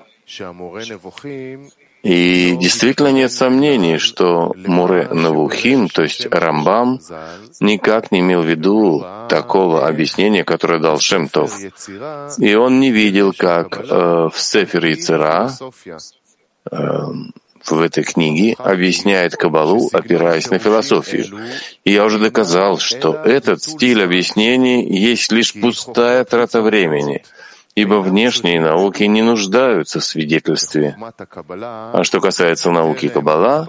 [2.03, 6.99] И действительно нет сомнений, что Муре Навухим, то есть Рамбам,
[7.59, 11.57] никак не имел в виду такого объяснения, которое дал Шемтов.
[12.37, 15.51] И он не видел, как э, в Сефер Яцера,
[16.71, 16.75] э,
[17.75, 21.25] в этой книге объясняет Кабалу, опираясь на философию.
[21.83, 27.23] И я уже доказал, что этот стиль объяснений есть лишь пустая трата времени—
[27.77, 30.97] ибо внешние науки не нуждаются в свидетельстве.
[30.97, 33.67] А что касается науки Каббала,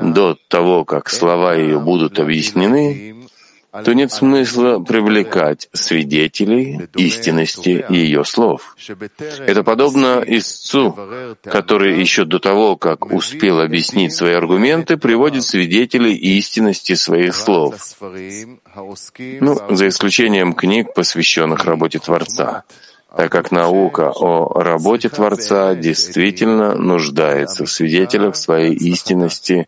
[0.00, 3.17] до того, как слова ее будут объяснены,
[3.84, 8.76] то нет смысла привлекать свидетелей истинности ее слов.
[9.46, 10.96] Это подобно истцу,
[11.42, 17.96] который еще до того, как успел объяснить свои аргументы, приводит свидетелей истинности своих слов.
[19.18, 22.64] Ну, за исключением книг, посвященных работе Творца
[23.16, 29.66] так как наука о работе Творца действительно нуждается в свидетелях своей истинности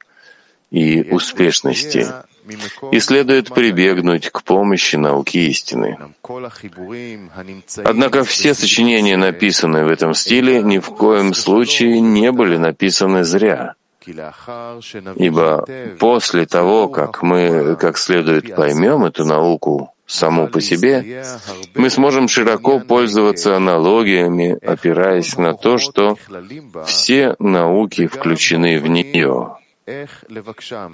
[0.70, 2.06] и успешности,
[2.92, 5.98] и следует прибегнуть к помощи науки истины.
[7.84, 13.74] Однако все сочинения, написанные в этом стиле, ни в коем случае не были написаны зря.
[15.16, 15.66] Ибо
[15.98, 21.24] после того, как мы как следует поймем эту науку саму по себе,
[21.74, 26.16] мы сможем широко пользоваться аналогиями, опираясь на то, что
[26.86, 29.56] все науки включены в нее,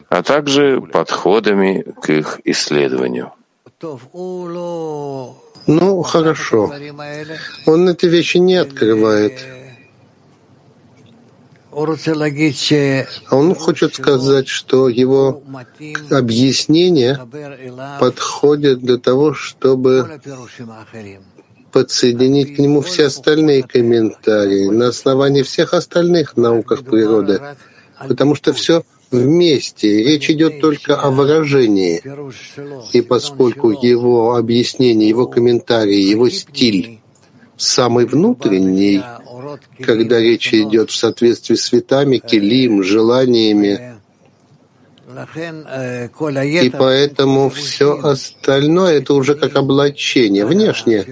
[0.09, 3.33] а также подходами к их исследованию.
[5.67, 6.73] Ну, хорошо.
[7.67, 9.45] Он эти вещи не открывает.
[13.31, 15.43] Он хочет сказать, что его
[16.11, 17.21] объяснение
[18.01, 20.19] подходит для того, чтобы
[21.73, 27.43] подсоединить к нему все остальные комментарии на основании всех остальных науках природы,
[27.99, 30.03] потому что все вместе.
[30.03, 32.03] Речь идет только о выражении.
[32.93, 37.01] И поскольку его объяснение, его комментарии, его стиль
[37.57, 39.03] самый внутренний—
[39.81, 43.96] когда речь идет в соответствии с цветами, келим, желаниями.
[46.63, 51.07] И поэтому все остальное— это уже как облачение, внешние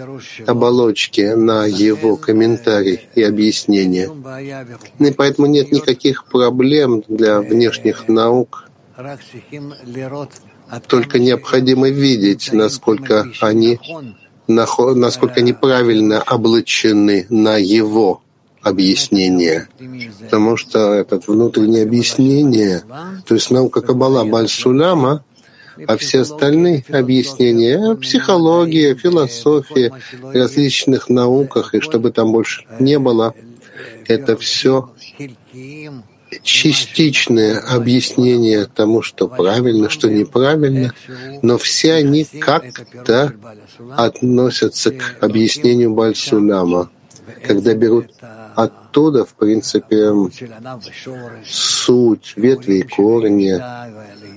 [0.46, 4.10] оболочки на его комментарий и объяснение.
[4.98, 8.68] И поэтому нет никаких проблем для внешних наук.
[10.88, 13.78] Только необходимо видеть, насколько они,
[14.46, 18.23] насколько они правильно облачены на его
[18.64, 19.68] объяснение,
[20.20, 22.82] потому что это внутреннее объяснение,
[23.26, 25.24] то есть наука Каббала Бальсуляма,
[25.86, 29.92] а все остальные объяснения— психология, философия,
[30.32, 33.34] различных науках, и чтобы там больше не было,
[34.06, 34.90] это все
[36.42, 40.92] частичное объяснение тому, что правильно, что неправильно,
[41.42, 43.34] но все они как-то
[43.96, 46.90] относятся к объяснению Бальсулама,
[47.46, 48.06] когда берут
[48.56, 50.12] оттуда, в принципе,
[51.44, 53.60] суть, ветви и корни,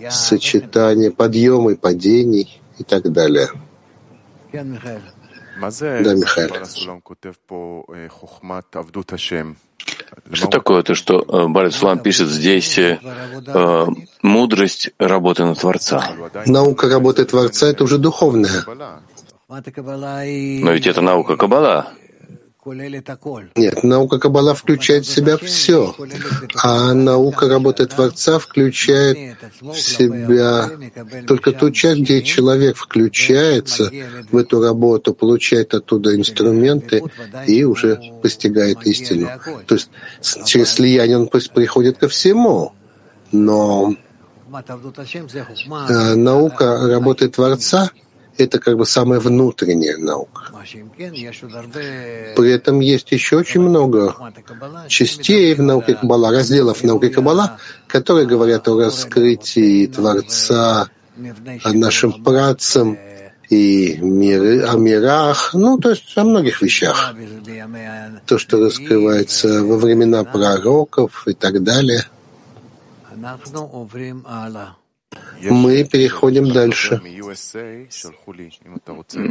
[0.10, 3.50] сочетание подъема и падений и так далее.
[4.52, 4.64] Да,
[6.14, 6.54] Михаил.
[10.32, 13.00] Что такое то, что э, Барисулам пишет здесь э,
[13.48, 13.86] э,
[14.22, 16.12] мудрость работы на Творца?
[16.46, 18.64] Наука работы Творца— это уже духовная.
[19.48, 21.88] Но ведь это наука Каббала.
[23.56, 25.96] Нет, наука Каббала включает в себя все,
[26.62, 30.70] а наука работы Творца включает в себя
[31.28, 33.90] только ту часть, где человек включается
[34.32, 37.04] в эту работу, получает оттуда инструменты
[37.46, 39.30] и уже постигает истину.
[39.66, 39.90] То есть
[40.46, 42.74] через слияние он приходит ко всему,
[43.32, 43.96] но
[45.90, 47.92] э, наука работы Творца—
[48.38, 50.52] это как бы самая внутренняя наука.
[52.36, 54.16] При этом есть еще очень много
[54.88, 57.58] частей в науке Каббала, разделов науки Каббала,
[57.88, 60.90] которые говорят о раскрытии Творца,
[61.64, 62.98] о нашим працам
[63.50, 67.14] и миры, о мирах, ну, то есть о многих вещах.
[68.26, 72.04] То, что раскрывается во времена пророков и так далее.
[75.42, 77.02] Мы переходим дальше.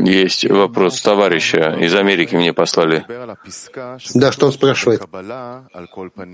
[0.04, 1.76] Есть вопрос товарища.
[1.80, 3.04] Из Америки мне послали.
[4.14, 5.02] Да, что он спрашивает?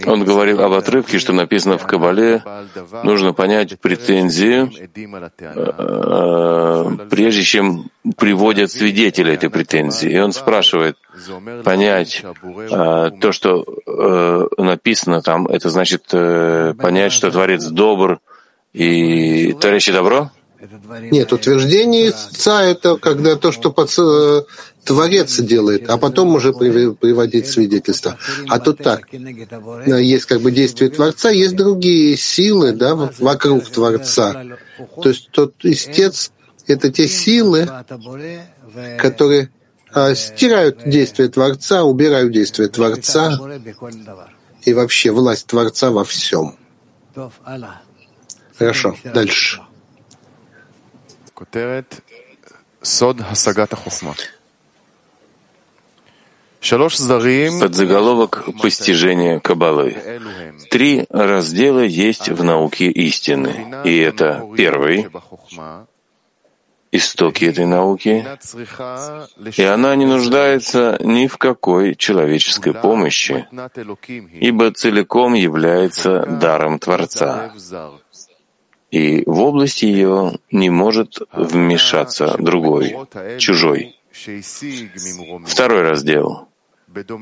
[0.07, 2.43] Он говорил об отрывке, что написано в Кабале.
[3.03, 4.71] Нужно понять претензии,
[5.41, 10.11] э, прежде чем приводят свидетеля этой претензии.
[10.11, 10.97] И он спрашивает,
[11.65, 18.21] понять э, то, что э, написано там, это значит понять, что Творец добр,
[18.73, 20.31] и творящий добро?
[21.11, 24.43] Нет, утверждение истца— это когда то, что под, э,
[24.85, 28.17] Творец делает, а потом уже приводить свидетельство.
[28.49, 34.45] А тут так, есть как бы действие Творца, есть другие силы да, вокруг Творца.
[35.03, 36.31] То есть тот истец—
[36.67, 37.69] это те силы,
[38.99, 39.51] которые
[39.93, 43.39] а, стирают действие Творца, убирают действие Творца
[44.63, 46.57] и вообще власть Творца во всем.
[48.63, 49.61] Хорошо, дальше.
[57.61, 59.97] Подзаголовок постижения Каббалы.
[60.71, 63.83] Три раздела есть в науке истины.
[63.85, 65.09] И это первый,
[66.93, 68.25] истоки этой науки,
[69.57, 73.49] и она не нуждается ни в какой человеческой помощи,
[74.41, 77.53] ибо целиком является даром Творца
[78.93, 82.95] и в область ее не может вмешаться другой,
[83.39, 83.97] чужой.
[85.47, 86.49] Второй раздел.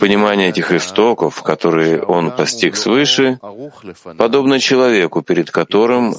[0.00, 3.38] Понимание этих истоков, которые он постиг свыше,
[4.18, 6.16] подобно человеку, перед которым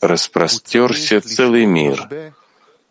[0.00, 2.08] распростерся целый мир.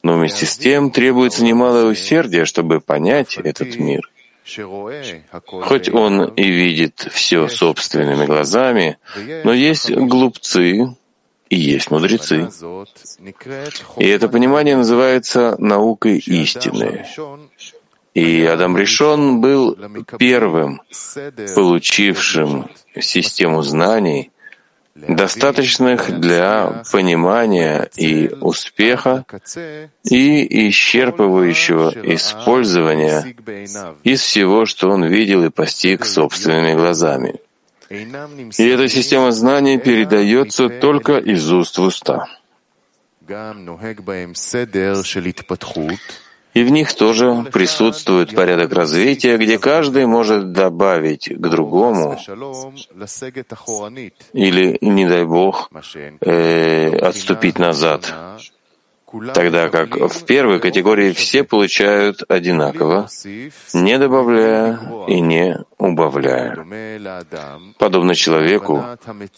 [0.03, 4.07] Но вместе с тем требуется немалое усердие, чтобы понять этот мир.
[5.45, 8.97] Хоть он и видит все собственными глазами,
[9.43, 10.95] но есть глупцы,
[11.53, 12.49] и есть мудрецы.
[13.97, 17.05] И это понимание называется наукой истины.
[18.13, 19.77] И Адам Ришон был
[20.17, 20.81] первым,
[21.55, 24.31] получившим систему знаний,
[24.95, 29.25] достаточных для понимания и успеха
[30.03, 33.35] и исчерпывающего использования
[34.03, 37.39] из всего, что он видел и постиг собственными глазами.
[37.93, 42.27] И эта система знаний передается только из уст в уста.
[46.55, 52.19] И в них тоже присутствует порядок развития, где каждый может добавить к другому
[54.33, 55.69] или, не дай Бог,
[56.21, 58.13] э, отступить назад,
[59.33, 63.07] тогда как в первой категории все получают одинаково,
[63.73, 66.65] не добавляя и не убавляя.
[67.77, 68.83] Подобно человеку,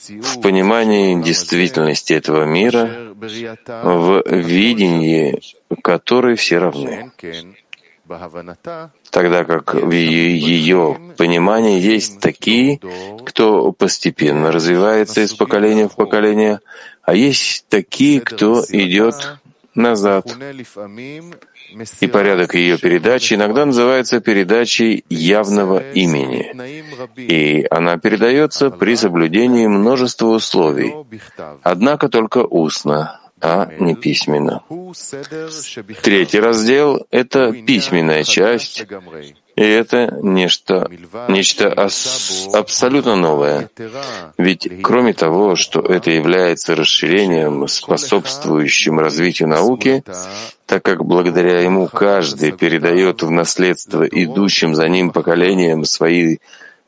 [0.08, 5.42] в понимании действительности этого мира, в видении
[5.82, 7.12] которой все равны.
[9.10, 12.80] Тогда как в ее понимании есть такие,
[13.26, 16.60] кто постепенно развивается из поколения в поколение,
[17.02, 19.40] а есть такие, кто идет
[19.76, 20.26] назад.
[22.00, 26.52] И порядок ее передачи иногда называется передачей явного имени.
[27.18, 30.94] И она передается при соблюдении множества условий,
[31.64, 34.64] однако только устно, а не письменно.
[36.02, 38.86] Третий раздел— это письменная часть,
[39.56, 40.90] и это нечто,
[41.30, 43.70] нечто ос, абсолютно новое.
[44.38, 50.04] Ведь кроме того, что это является расширением, способствующим развитию науки,
[50.66, 56.40] так как благодаря ему каждый передает в наследство идущим за ним поколениям свои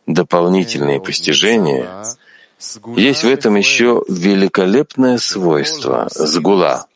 [0.05, 1.87] дополнительные постижения,
[2.97, 6.87] есть в этом еще великолепное свойство— сгула,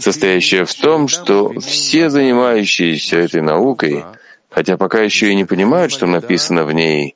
[0.00, 4.04] состоящее в том, что все занимающиеся этой наукой—
[4.56, 7.14] хотя пока еще и не понимают, что написано в ней,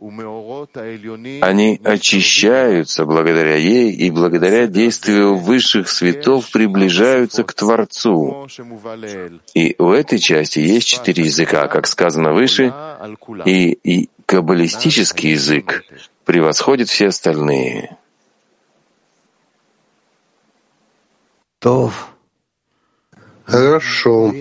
[1.41, 8.47] они очищаются благодаря ей и благодаря действию высших светов приближаются к Творцу.
[9.55, 12.75] И в этой части есть четыре языка, как сказано выше,
[13.47, 15.85] и, и каббалистический язык
[16.27, 17.97] превосходит все остальные.
[23.47, 24.33] Хорошо.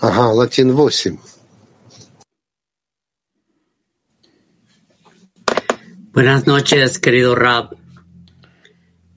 [0.00, 1.16] Ага, латин 8.
[6.13, 7.75] Buenas noches, querido Rab.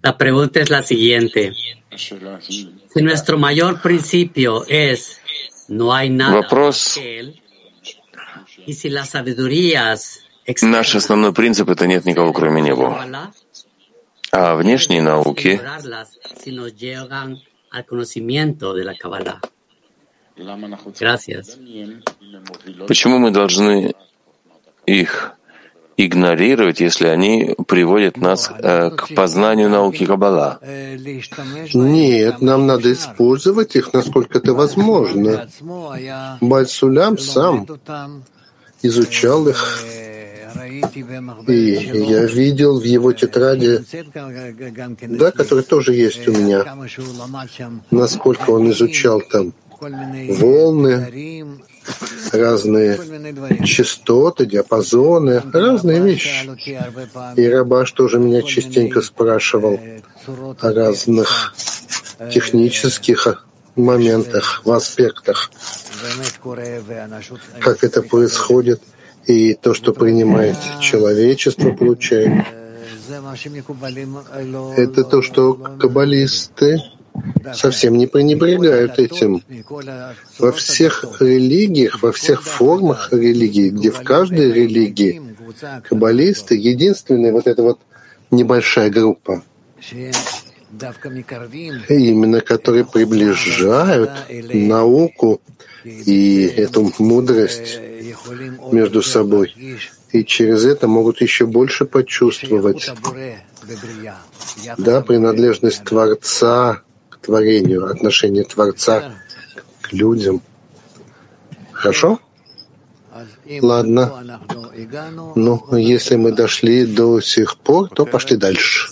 [0.03, 1.53] La pregunta es la siguiente.
[1.97, 5.21] Si nuestro mayor principio es
[5.69, 6.99] no hay nada Вопрос.
[8.67, 10.21] y si las sabidurías
[10.63, 12.99] Наш основной принцип — это нет никого, кроме Него.
[14.33, 15.61] А внешние науки
[22.89, 23.95] Почему мы должны
[24.87, 25.35] их
[25.98, 30.60] игнорировать, если они приводят нас э, к познанию науки Каббала?
[31.74, 35.50] Нет, нам надо использовать их, насколько это возможно.
[36.40, 37.68] Бальсулям сам
[38.84, 39.84] изучал их,
[41.48, 41.72] и
[42.10, 43.84] я видел в его тетради,
[45.02, 46.64] да, который тоже есть у меня,
[47.90, 51.62] насколько он изучал там волны,
[52.32, 53.00] разные
[53.64, 56.50] частоты, диапазоны, разные вещи.
[57.36, 59.80] И Рабаш тоже меня частенько спрашивал
[60.60, 61.56] о разных
[62.32, 65.52] технических моментах, в аспектах,
[67.60, 68.82] как это происходит,
[69.26, 72.46] и то, что принимает человечество, получает.
[74.78, 76.82] Это то, что каббалисты
[77.54, 79.44] совсем не пренебрегают этим.
[80.40, 85.22] Во всех религиях, во всех формах религии, где в каждой религии
[85.84, 87.80] каббалисты— единственная вот эта вот
[88.32, 89.44] небольшая группа,
[91.90, 95.42] именно которые приближают науку
[95.84, 97.80] и эту мудрость
[98.72, 99.54] между собой.
[100.12, 102.90] И через это могут еще больше почувствовать
[104.78, 106.82] да, принадлежность Творца
[107.28, 109.12] творению, отношение Творца
[109.82, 110.42] к людям.
[111.74, 112.20] Хорошо?
[113.62, 114.02] Ладно.
[115.36, 118.90] Ну, если мы дошли до сих пор, то пошли дальше.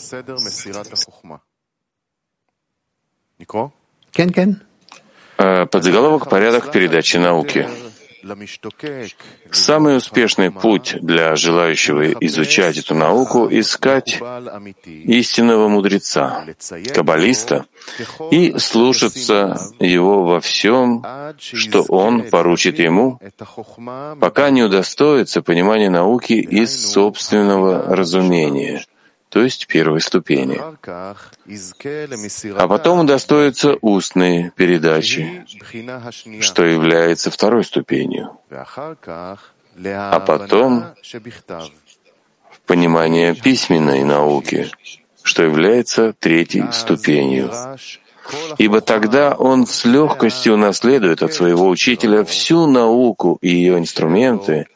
[5.38, 7.67] Э, подзаголовок «Порядок передачи науки».
[9.51, 14.19] Самый успешный путь для желающего изучать эту науку— искать
[14.86, 16.45] истинного мудреца,
[16.93, 17.65] каббалиста,
[18.32, 21.05] и слушаться его во всем,
[21.38, 23.19] что он поручит ему,
[24.19, 28.86] пока не удостоится понимания науки из собственного разумения—
[29.36, 30.61] то есть первой ступени.
[32.57, 35.45] А потом удостоится устной передачи,
[36.39, 38.39] что является второй ступенью.
[38.49, 40.86] А потом
[42.65, 44.71] понимание письменной науки,
[45.21, 47.51] что является третьей ступенью
[48.57, 54.67] ибо тогда он с легкостью унаследует от своего учителя всю науку и ее инструменты,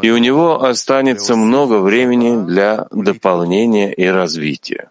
[0.00, 4.88] и у него останется много времени для дополнения и развития.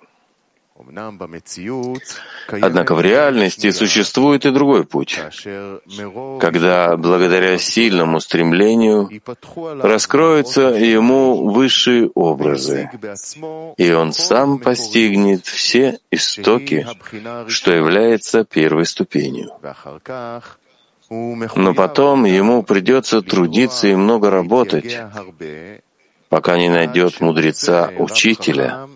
[2.50, 5.20] Однако в реальности существует и другой путь,
[6.40, 9.10] когда благодаря сильному стремлению
[9.82, 12.90] раскроются ему высшие образы,
[13.78, 16.88] и он сам постигнет все истоки,
[17.48, 19.52] что является первой ступенью.
[21.10, 24.98] Но потом ему придется трудиться и много работать,
[26.30, 28.88] пока не найдет мудреца-учителя,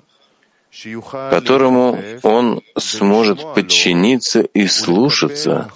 [1.30, 5.70] которому он сможет подчиниться и слушаться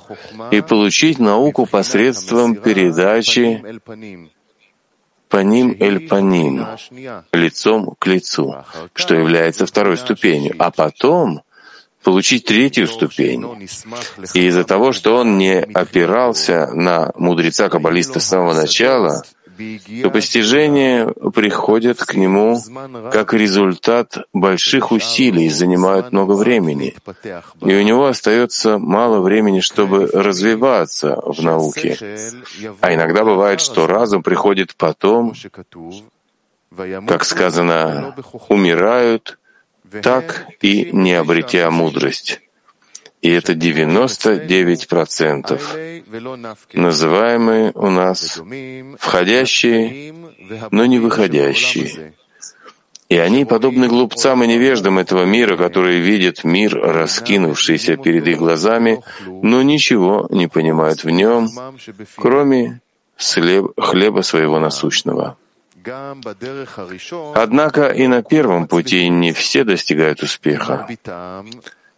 [0.52, 3.64] и получить науку посредством передачи
[5.30, 6.66] паним эль паним,
[7.32, 8.56] лицом к лицу,
[8.93, 11.43] что является второй ступенью, а потом
[12.04, 13.45] получить третью ступень.
[14.34, 19.24] И из-за того, что он не опирался на мудреца-каббалиста с самого начала,
[20.03, 22.60] то постижения приходят к нему
[23.12, 26.95] как результат больших усилий и занимают много времени.
[27.62, 31.97] И у него остается мало времени, чтобы развиваться в науке.
[32.82, 35.34] А иногда бывает, что разум приходит потом,
[37.07, 38.16] как сказано,
[38.47, 39.39] умирают,
[40.01, 42.41] так и не обретя мудрость
[43.22, 46.03] и это 99%,
[46.74, 48.41] называемые у нас
[48.97, 50.13] входящие,
[50.72, 52.13] но не выходящие.
[53.09, 59.01] И они подобны глупцам и невеждам этого мира, которые видят мир, раскинувшийся перед их глазами,
[59.26, 61.49] но ничего не понимают в нем,
[62.15, 62.82] кроме
[63.17, 65.38] хлеба своего насущного.
[67.34, 70.88] Однако и на первом пути не все достигают успеха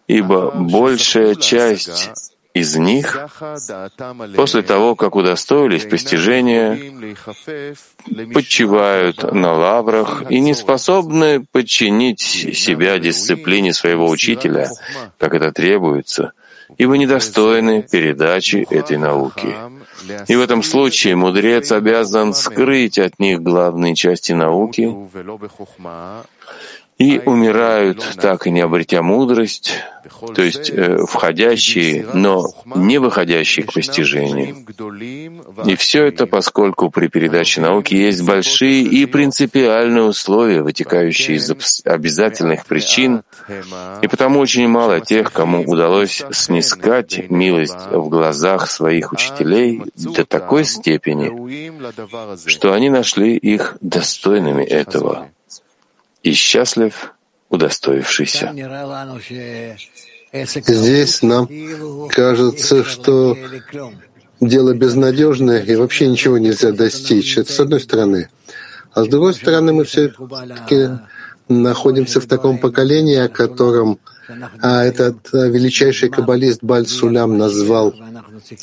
[0.07, 2.11] ибо большая часть
[2.53, 3.17] из них,
[4.35, 6.77] после того, как удостоились постижения,
[8.33, 14.69] подчивают на лаврах и не способны подчинить себя дисциплине своего учителя,
[15.17, 16.33] как это требуется,
[16.77, 19.55] ибо недостойны передачи этой науки.
[20.27, 24.93] И в этом случае мудрец обязан скрыть от них главные части науки
[27.01, 29.73] и умирают, так и не обретя мудрость,
[30.35, 32.45] то есть э, входящие, но
[32.75, 34.67] не выходящие к постижению.
[35.65, 41.51] И все это поскольку при передаче науки есть большие и принципиальные условия, вытекающие из
[41.85, 43.23] обязательных причин,
[44.03, 50.65] и потому очень мало тех, кому удалось снискать милость в глазах своих учителей до такой
[50.65, 51.31] степени,
[52.47, 55.29] что они нашли их достойными этого.
[56.23, 57.13] И счастлив
[57.49, 58.53] удостоившийся.
[60.33, 61.49] Здесь нам
[62.09, 63.37] кажется, что
[64.39, 67.37] дело безнадежное и вообще ничего нельзя достичь.
[67.37, 68.29] Это с одной стороны.
[68.93, 70.89] А с другой стороны, мы все-таки
[71.47, 73.99] находимся в таком поколении, о котором
[74.61, 77.93] а, этот величайший каббалист Баль Сулям назвал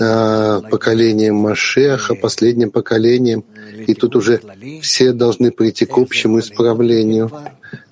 [0.00, 3.44] а, поколением Машеха, последним поколением,
[3.86, 4.40] и тут уже
[4.82, 7.30] все должны прийти к общему исправлению.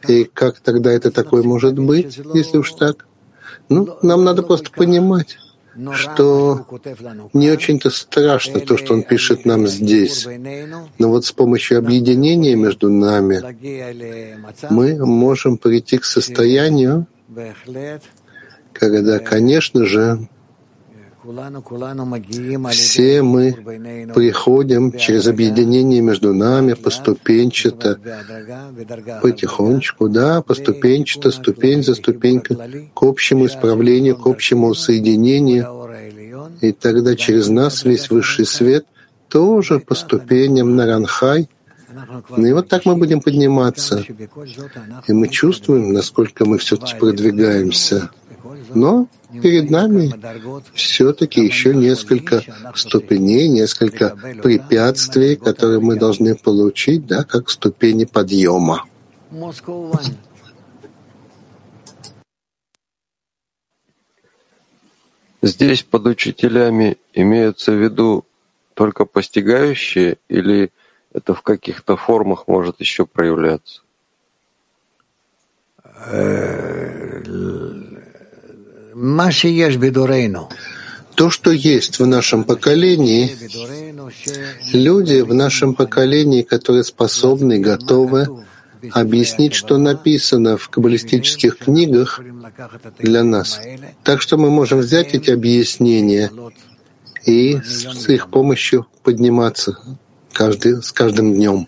[0.09, 3.07] И как тогда это такое может быть, если уж так?
[3.68, 5.39] Ну, нам надо просто понимать,
[5.93, 6.66] что
[7.33, 10.27] не очень-то страшно то, что он пишет нам здесь.
[10.99, 13.43] Но вот с помощью объединения между нами
[14.70, 17.07] мы можем прийти к состоянию,
[18.72, 20.29] когда, конечно же,
[22.70, 23.53] все мы
[24.14, 27.99] приходим через объединение между нами поступенчато,
[29.22, 35.66] потихонечку, да, поступенчато, ступень за ступенькой, к общему исправлению, к общему соединению.
[36.61, 38.87] И тогда через нас весь высший свет
[39.29, 41.49] тоже по ступеням на Ранхай.
[42.37, 44.05] И вот так мы будем подниматься.
[45.07, 48.11] И мы чувствуем, насколько мы все-таки продвигаемся.
[48.75, 49.09] Но
[49.43, 50.13] перед нами
[50.75, 52.43] все-таки еще несколько
[52.75, 58.85] ступеней, несколько препятствий, которые мы должны получить, да, как ступени подъема.
[65.43, 68.25] Здесь под учителями имеются в виду
[68.75, 70.71] только постигающие или
[71.17, 73.81] это в каких-то формах может еще проявляться?
[81.14, 83.35] То, что есть в нашем поколении,
[84.75, 88.45] люди в нашем поколении, которые способны, готовы
[88.93, 92.21] объяснить, что написано в каббалистических книгах
[92.99, 93.59] для нас.
[94.05, 96.31] Так что мы можем взять эти объяснения
[97.25, 99.79] и с их помощью подниматься
[100.36, 101.68] каждый, с каждым днем.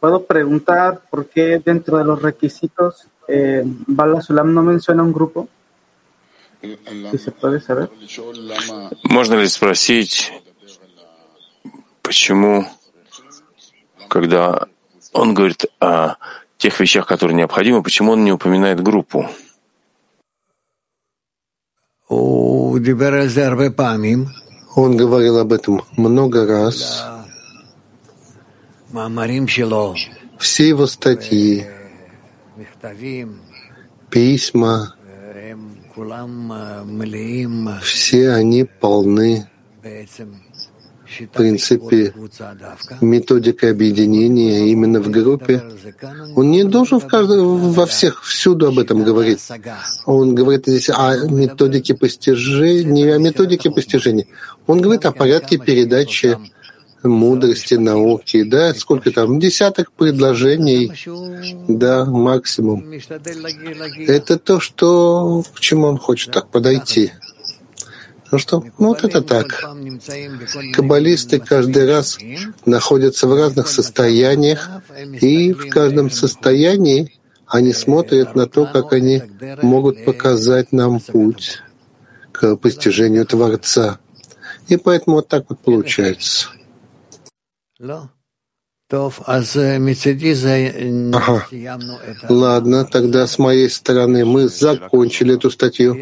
[0.00, 5.48] Puedo preguntar por qué dentro de los requisitos eh, Bala Sulam no menciona un grupo.
[7.10, 7.90] Si se puede saber.
[9.04, 10.32] Можно ли спросить,
[12.02, 12.66] почему,
[14.13, 14.67] когда
[15.11, 16.17] он говорит о
[16.59, 19.27] тех вещах, которые необходимы, почему он не упоминает группу?
[24.75, 27.03] Он говорил об этом много раз.
[30.37, 31.65] Все его статьи,
[34.11, 34.95] письма,
[37.81, 39.49] все они полны
[41.21, 42.13] в принципе,
[43.01, 45.63] методикой объединения именно в группе.
[46.35, 49.41] Он не должен в каждом, во всех всюду об этом говорить.
[50.05, 54.27] Он говорит здесь о методике постижения, не о методике постижения.
[54.67, 56.37] Он говорит о порядке передачи
[57.03, 60.93] мудрости, науки, да, сколько там, десяток предложений,
[61.67, 62.85] да, максимум.
[64.07, 67.11] Это то, что, к чему он хочет так подойти.
[68.33, 69.63] Ну что, ну вот это так.
[70.73, 72.17] Каббалисты каждый раз
[72.65, 74.71] находятся в разных состояниях,
[75.21, 77.13] и в каждом состоянии
[77.45, 79.21] они смотрят на то, как они
[79.61, 81.61] могут показать нам путь
[82.31, 83.99] к постижению Творца.
[84.67, 86.47] И поэтому вот так вот получается.
[91.13, 91.47] Ага.
[92.29, 95.95] Ладно, тогда с моей стороны мы закончили эту статью.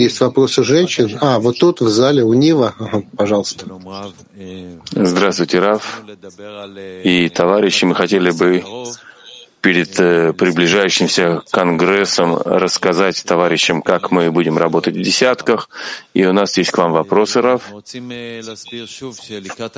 [0.00, 1.18] Есть вопросы женщин?
[1.20, 2.74] А, вот тут в зале у Нива.
[3.16, 3.66] Пожалуйста.
[4.92, 6.02] Здравствуйте, Раф
[7.02, 7.84] и товарищи.
[7.86, 8.62] Мы хотели бы
[9.60, 15.68] перед э, приближающимся конгрессом рассказать товарищам, как мы будем работать в десятках.
[16.14, 17.62] И у нас есть к вам вопросы, Рав.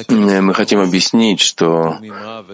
[0.08, 1.98] Мы хотим объяснить, что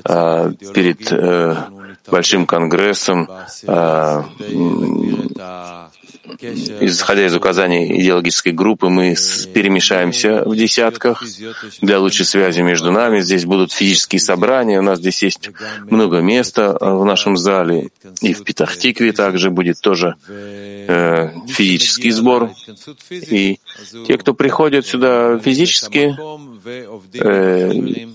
[0.05, 1.69] а, перед а,
[2.07, 3.29] большим конгрессом,
[3.67, 4.25] а,
[6.41, 9.15] исходя из указаний идеологической группы, мы
[9.53, 11.23] перемешаемся в десятках
[11.81, 13.21] для лучшей связи между нами.
[13.21, 15.51] Здесь будут физические собрания, у нас здесь есть
[15.91, 17.91] много места в нашем зале,
[18.21, 22.51] и в Питахтикве также будет тоже э, физический сбор.
[23.11, 23.59] И
[24.07, 26.17] те, кто приходят сюда физически,
[27.15, 28.09] э,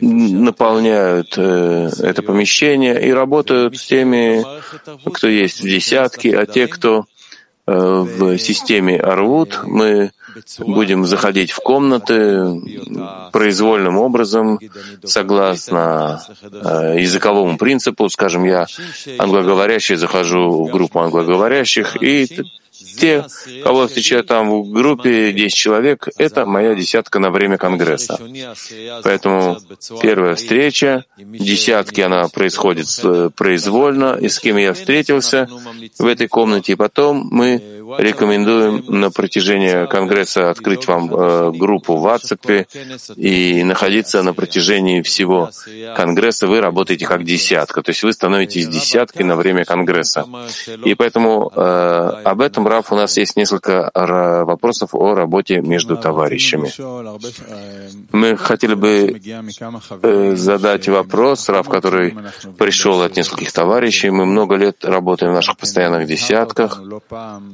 [0.00, 4.44] наполняют э, это помещение и работают с теми,
[5.12, 7.17] кто есть в десятке, а те, кто э,
[7.68, 10.10] в системе Арвуд, мы
[10.58, 12.60] будем заходить в комнаты
[13.32, 14.58] произвольным образом,
[15.04, 18.08] согласно э, языковому принципу.
[18.08, 18.66] Скажем, я
[19.18, 22.28] англоговорящий, захожу в группу англоговорящих, и
[22.98, 23.24] те,
[23.62, 28.18] кого встречаю там в группе 10 человек, это моя десятка на время Конгресса.
[29.02, 29.58] Поэтому
[30.02, 35.48] первая встреча, десятки, она происходит э, произвольно, и с кем я встретился
[35.98, 42.06] в этой комнате, и потом мы рекомендуем на протяжении Конгресса открыть вам э, группу в
[42.06, 42.66] WhatsApp
[43.16, 45.50] и находиться на протяжении всего
[45.96, 46.46] Конгресса.
[46.46, 50.26] Вы работаете как десятка, то есть вы становитесь десяткой на время Конгресса.
[50.84, 51.60] И поэтому э,
[52.24, 56.72] об этом Раф, у нас есть несколько вопросов о работе между товарищами.
[58.12, 59.20] Мы хотели бы
[60.02, 62.16] э, задать вопрос, Раф, который
[62.58, 64.10] пришел от нескольких товарищей.
[64.10, 66.80] Мы много лет работаем в наших постоянных десятках,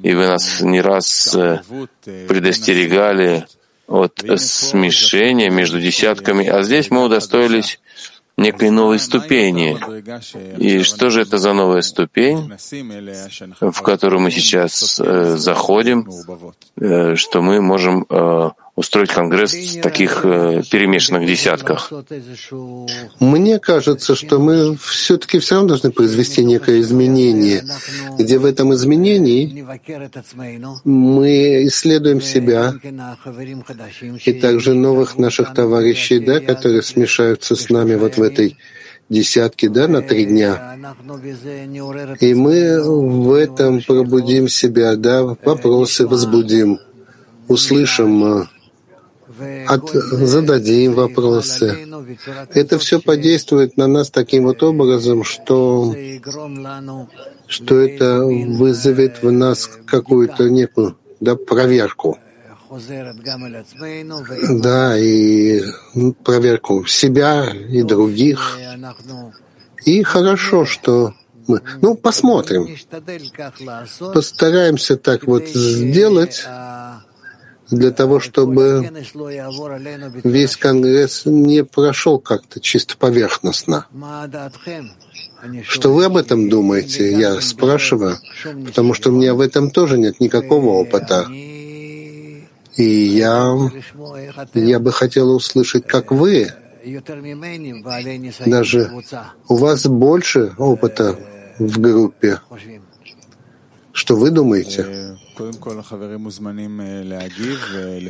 [0.02, 1.60] и вы нас не раз э,
[2.04, 3.46] предостерегали
[3.86, 7.80] от смешения между десятками, а здесь мы удостоились
[8.36, 9.78] некой новой ступени.
[10.58, 12.52] И что же это за новая ступень,
[13.60, 16.08] в которую мы сейчас э, заходим,
[16.76, 21.92] э, что мы можем э, устроить конгресс в таких э, перемешанных десятках?
[23.20, 27.64] Мне кажется, что мы все-таки все равно должны произвести некое изменение,
[28.18, 29.64] где в этом изменении
[30.84, 32.74] мы исследуем себя
[34.24, 38.56] и также новых наших товарищей, да, которые смешаются с нами вот в этой
[39.08, 40.76] десятке, да, на три дня.
[42.20, 46.80] И мы в этом пробудим себя, да, вопросы возбудим,
[47.46, 48.48] услышим
[49.68, 51.86] от, зададим вопросы.
[52.52, 55.94] Это все подействует на нас таким вот образом, что,
[57.46, 62.18] что это вызовет в нас какую-то некую да, проверку.
[64.62, 65.62] Да, и
[66.24, 68.58] проверку себя и других.
[69.84, 71.14] И хорошо, что
[71.46, 71.60] мы...
[71.82, 72.66] Ну, посмотрим.
[74.12, 76.46] Постараемся так вот сделать,
[77.74, 78.90] для того, чтобы
[80.24, 83.86] весь Конгресс не прошел как-то чисто поверхностно.
[85.62, 88.18] Что вы об этом думаете, я спрашиваю,
[88.64, 91.26] потому что у меня в этом тоже нет никакого опыта.
[92.76, 93.54] И я,
[94.54, 96.52] я бы хотел услышать, как вы,
[98.44, 98.90] даже
[99.48, 101.16] у вас больше опыта
[101.58, 102.40] в группе.
[103.92, 105.13] Что вы думаете?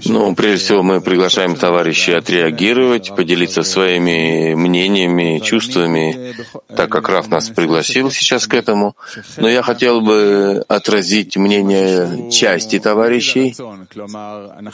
[0.06, 6.34] Ну, прежде всего, мы приглашаем товарищей отреагировать, поделиться своими мнениями, чувствами,
[6.74, 8.96] так как Раф нас пригласил сейчас к этому.
[9.36, 13.54] Но я хотел бы отразить мнение части товарищей.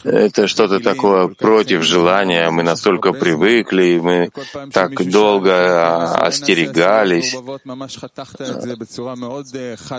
[0.05, 2.51] Это что-то такое против желания.
[2.51, 4.31] Мы настолько привыкли, мы
[4.73, 7.37] так долго остерегались.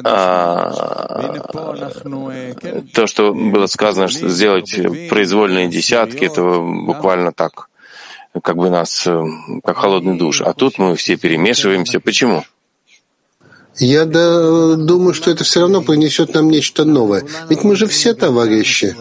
[0.03, 0.71] А,
[2.93, 4.73] то, что было сказано, что сделать
[5.09, 7.69] произвольные десятки, это буквально так,
[8.41, 9.23] как бы нас, э,
[9.63, 10.41] как холодный душ.
[10.41, 11.99] А тут мы все перемешиваемся.
[11.99, 12.43] Почему?
[13.77, 17.23] Я да, думаю, что это все равно принесет нам нечто новое.
[17.49, 18.95] Ведь мы же все товарищи,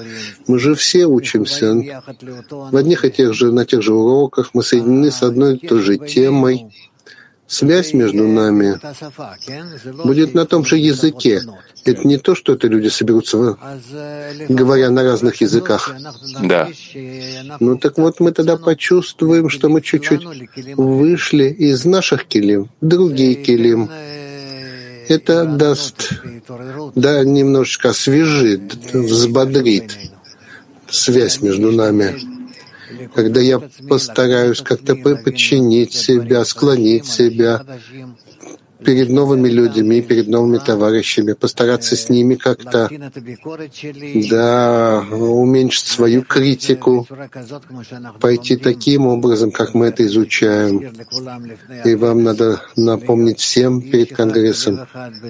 [0.47, 2.03] мы же все учимся
[2.49, 5.81] в одних и тех же, на тех же уроках, мы соединены с одной и той
[5.81, 6.67] же темой.
[7.47, 8.81] Связь между нами
[10.05, 11.43] будет на том же языке.
[11.85, 13.57] Это не то, что это люди соберутся,
[14.49, 15.95] говоря на разных языках.
[16.43, 16.69] Да.
[17.61, 20.25] Ну так вот мы тогда почувствуем, что мы чуть-чуть
[20.77, 23.91] вышли из наших килим, другие килим.
[25.09, 26.23] Это даст,
[26.95, 29.97] да, немножечко освежит, взбодрит
[30.89, 32.41] связь между нами
[33.15, 37.65] когда я постараюсь как-то подчинить себя, склонить себя,
[38.85, 42.89] перед новыми людьми, перед новыми товарищами, постараться с ними как-то
[44.31, 47.07] да, уменьшить свою критику,
[48.21, 50.93] пойти таким образом, как мы это изучаем.
[51.85, 54.81] И вам надо напомнить всем перед Конгрессом,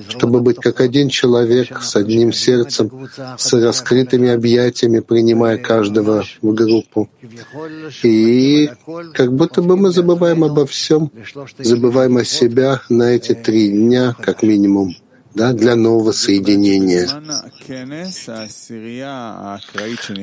[0.09, 7.09] чтобы быть как один человек с одним сердцем, с раскрытыми объятиями, принимая каждого в группу.
[8.03, 8.71] И
[9.15, 11.11] как будто бы мы забываем обо всем,
[11.59, 14.95] забываем о себя на эти три дня, как минимум,
[15.34, 17.09] да, для нового соединения.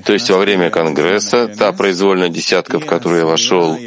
[0.03, 3.77] То есть во время Конгресса та произвольная десятка, в которую я вошел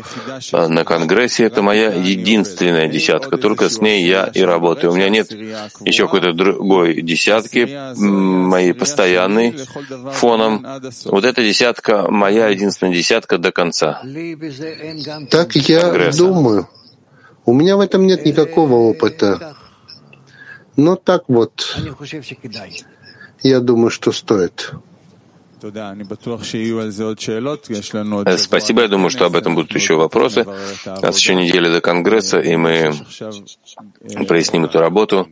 [0.52, 3.36] а, на Конгрессе, это моя единственная десятка.
[3.36, 4.92] Только с ней я и работаю.
[4.92, 7.68] У меня нет еще какой-то другой десятки,
[7.98, 9.56] моей постоянной
[10.12, 10.66] фоном.
[11.04, 14.00] Вот эта десятка моя единственная десятка до конца.
[15.30, 16.18] Так я Конгресса.
[16.18, 16.68] думаю.
[17.51, 19.57] У меня в этом нет никакого опыта.
[20.76, 21.76] Но так вот,
[23.42, 24.70] я думаю, что стоит.
[28.38, 28.82] Спасибо.
[28.82, 30.46] Я думаю, что об этом будут еще вопросы.
[30.86, 32.94] У нас еще неделя до Конгресса, и мы
[34.28, 35.28] проясним эту работу.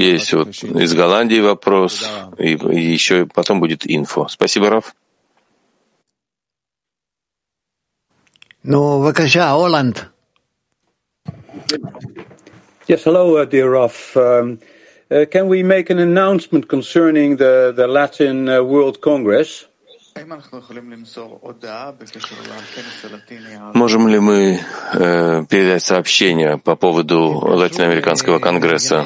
[0.00, 2.04] Есть вот из Голландии вопрос,
[2.38, 4.26] и, и еще потом будет инфо.
[4.28, 4.96] Спасибо, Раф.
[8.68, 9.98] Ну, בבקשה, הולנד.
[12.88, 14.16] Yes, hello, uh, dear Raf.
[14.16, 14.58] Um,
[15.10, 19.66] uh, can we make an announcement concerning the, the Latin uh, World Congress?
[23.74, 24.60] Можем ли мы
[24.94, 27.20] э, передать сообщение по поводу
[27.60, 29.04] Латиноамериканского конгресса?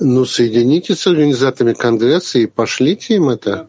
[0.00, 3.68] Ну, соединитесь с организаторами конгресса и пошлите им это.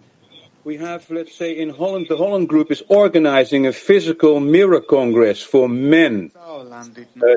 [0.64, 5.42] We have, let's say, in Holland, the Holland Group is organizing a physical mirror congress
[5.42, 6.84] for men uh,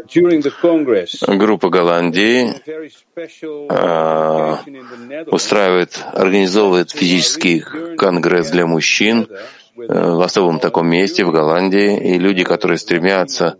[0.08, 1.22] during the Congress.
[1.26, 2.54] Группа Голландии
[3.70, 4.58] uh,
[5.30, 7.60] устраивает, организовывает физический
[7.96, 9.26] конгресс для мужчин
[9.74, 13.56] в особом таком месте в Голландии, и люди, которые стремятся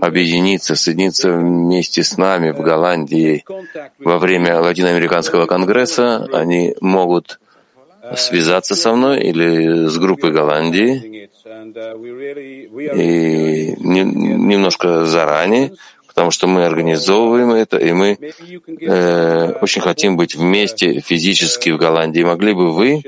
[0.00, 3.44] объединиться, соединиться вместе с нами в Голландии
[4.00, 7.38] во время Латиноамериканского конгресса, они могут
[8.16, 11.30] связаться со мной или с группой Голландии
[12.94, 15.72] и не, немножко заранее,
[16.06, 22.22] потому что мы организовываем это, и мы э, очень хотим быть вместе физически в Голландии.
[22.22, 23.02] Могли бы вы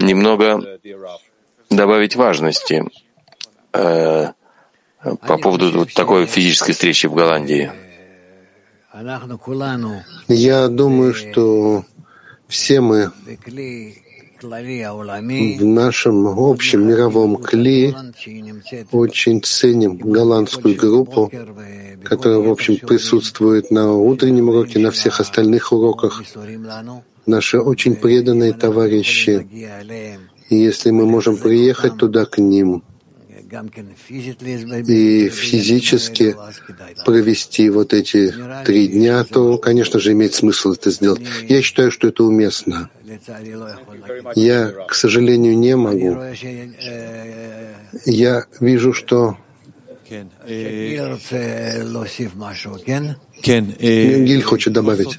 [0.00, 0.78] немного
[1.70, 2.84] добавить важности
[3.72, 4.26] э,
[5.02, 7.70] по поводу вот такой физической встречи в Голландии?
[10.28, 11.84] Я думаю, что
[12.48, 13.10] все мы
[14.42, 17.94] в нашем общем мировом кли
[18.92, 21.32] очень ценим голландскую группу,
[22.04, 26.22] которая, в общем, присутствует на утреннем уроке, на всех остальных уроках.
[27.24, 29.46] Наши очень преданные товарищи.
[30.48, 32.84] И если мы можем приехать туда к ним,
[34.86, 36.36] и физически
[37.04, 38.34] провести вот эти
[38.64, 41.20] три дня, то, конечно же, имеет смысл это сделать.
[41.48, 42.90] Я считаю, что это уместно.
[44.34, 46.18] Я, к сожалению, не могу.
[48.04, 49.36] Я вижу, что
[53.42, 55.16] Гиль хочет добавить.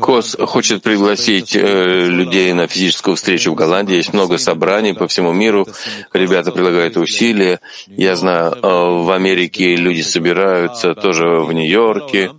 [0.00, 3.96] КОС хочет пригласить э, людей на физическую встречу в Голландии.
[3.96, 5.66] Есть много собраний по всему миру.
[6.12, 7.60] Ребята прилагают усилия.
[7.86, 12.30] Я знаю, э, в Америке люди собираются, тоже в Нью-Йорке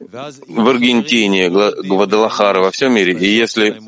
[0.00, 3.12] в Аргентине, Гвадалахара, во всем мире.
[3.12, 3.78] И если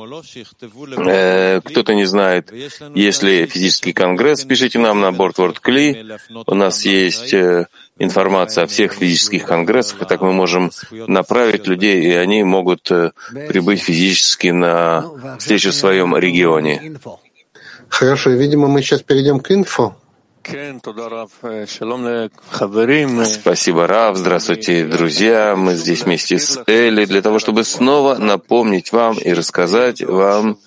[1.08, 2.52] э, кто-то не знает,
[2.94, 6.18] если физический конгресс, пишите нам на борт WordCli.
[6.46, 7.66] У нас есть э,
[7.98, 13.12] информация о всех физических конгрессах, и так мы можем направить людей, и они могут э,
[13.48, 16.98] прибыть физически на встречу в своем регионе.
[17.88, 19.96] Хорошо, видимо, мы сейчас перейдем к инфо.
[23.24, 24.16] Спасибо, Рав.
[24.16, 25.54] Здравствуйте, друзья.
[25.56, 30.58] Мы здесь вместе с Элли для того, чтобы снова напомнить вам и рассказать вам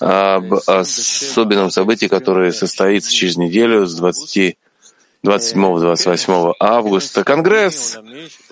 [0.00, 4.56] об особенном событии, которое состоится через неделю с 20
[5.24, 7.22] 27-28 августа.
[7.22, 7.98] Конгресс,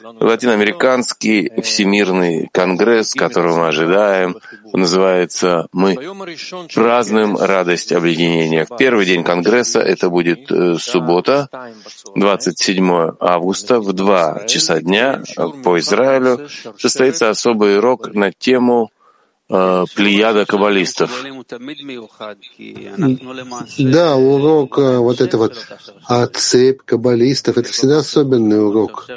[0.02, 4.36] латиноамериканский всемирный конгресс, которого мы ожидаем,
[4.72, 5.96] называется «Мы
[6.72, 8.68] празднуем радость объединения».
[8.78, 11.48] Первый день Конгресса, это будет э, суббота,
[12.14, 15.22] 27 августа, в 2 часа дня
[15.64, 16.48] по Израилю,
[16.78, 18.99] состоится особый урок на тему э,
[19.50, 21.24] плеяда каббалистов.
[23.78, 25.56] Да, урок э, вот это вот
[26.34, 29.08] цепь каббалистов— это всегда особенный урок.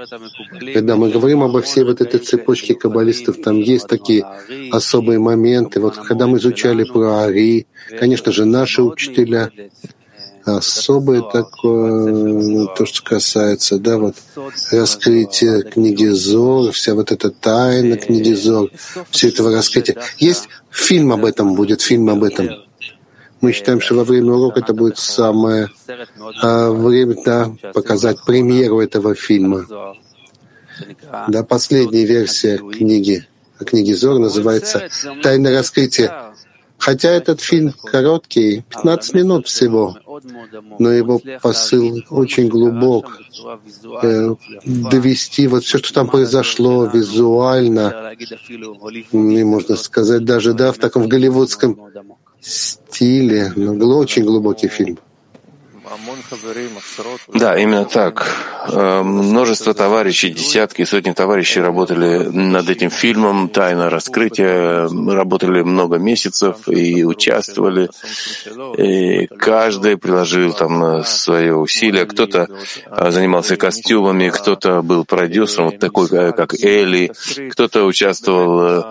[0.74, 4.26] Когда мы говорим обо всей вот этой цепочке каббалистов, там есть такие
[4.72, 5.80] особые моменты.
[5.80, 7.68] Вот когда мы изучали про Ари,
[8.00, 9.52] конечно же, наши учителя
[10.46, 14.16] особое такое, то, что касается, да, вот
[14.72, 18.70] раскрытия книги Зор, вся вот эта тайна книги Зор,
[19.10, 19.98] все этого раскрытия.
[20.18, 22.50] Есть фильм об этом будет, фильм об этом.
[23.42, 25.70] Мы считаем, что во время урока это будет самое
[26.42, 29.66] а, время да, показать премьеру этого фильма.
[31.28, 33.28] Да, последняя версия книги,
[33.60, 34.90] книги Зор называется
[35.22, 36.34] «Тайна раскрытия
[36.84, 39.98] Хотя этот фильм короткий, 15 минут всего,
[40.80, 43.20] но его посыл очень глубок.
[44.04, 44.36] Э,
[44.66, 48.14] довести вот все, что там произошло визуально,
[49.12, 51.80] и можно сказать, даже да, в таком в голливудском
[52.42, 55.00] стиле, но очень глубокий фильм.
[57.34, 58.28] Да, именно так.
[58.68, 66.68] Э, множество товарищей, десятки сотни товарищей работали над этим фильмом «Тайна раскрытия», работали много месяцев
[66.68, 67.90] и участвовали.
[68.78, 72.06] И каждый приложил там свое усилие.
[72.06, 72.48] Кто-то
[72.86, 77.12] э, занимался костюмами, кто-то был продюсером, вот такой, э, как Элли,
[77.52, 78.84] кто-то участвовал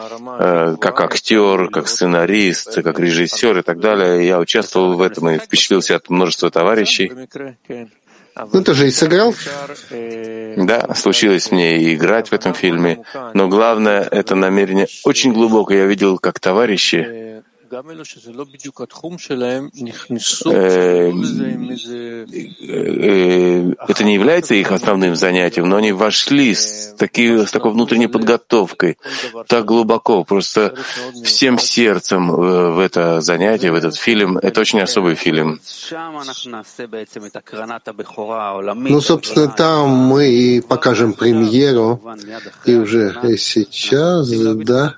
[0.79, 4.27] как актер, как сценарист, как режиссер и так далее.
[4.27, 7.89] Я участвовал в этом и впечатлился от множества товарищей вещей.
[8.53, 9.35] Ну, ты же и сыграл.
[10.57, 15.79] Да, случилось мне играть в этом фильме, но главное— это намерение очень глубокое.
[15.79, 17.43] Я видел, как товарищи
[23.89, 28.99] это не является их основным занятием, но они вошли с, таки, с такой внутренней подготовкой,
[29.47, 30.75] так глубоко, просто
[31.25, 34.37] всем сердцем в это занятие, в этот фильм.
[34.39, 35.61] Это очень особый фильм.
[38.75, 42.01] Ну, собственно, там мы и покажем премьеру,
[42.67, 44.95] и уже сейчас, да,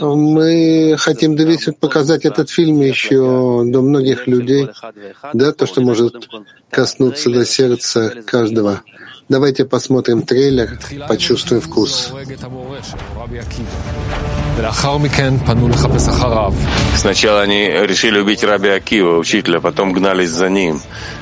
[0.00, 4.68] мы хотим довести хочет показать этот фильм еще до многих людей,
[5.34, 6.26] да, то, что может
[6.70, 8.80] коснуться до сердца каждого.
[9.28, 12.12] Давайте посмотрим трейлер, почувствуем вкус.
[16.96, 20.80] Сначала они решили убить Раби Акива, учителя, потом гнались за ним,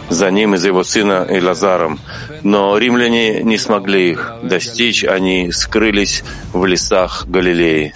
[0.09, 2.01] за ним и за его сына Илазаром.
[2.43, 7.95] Но римляне не смогли их достичь, они скрылись в лесах Галилеи.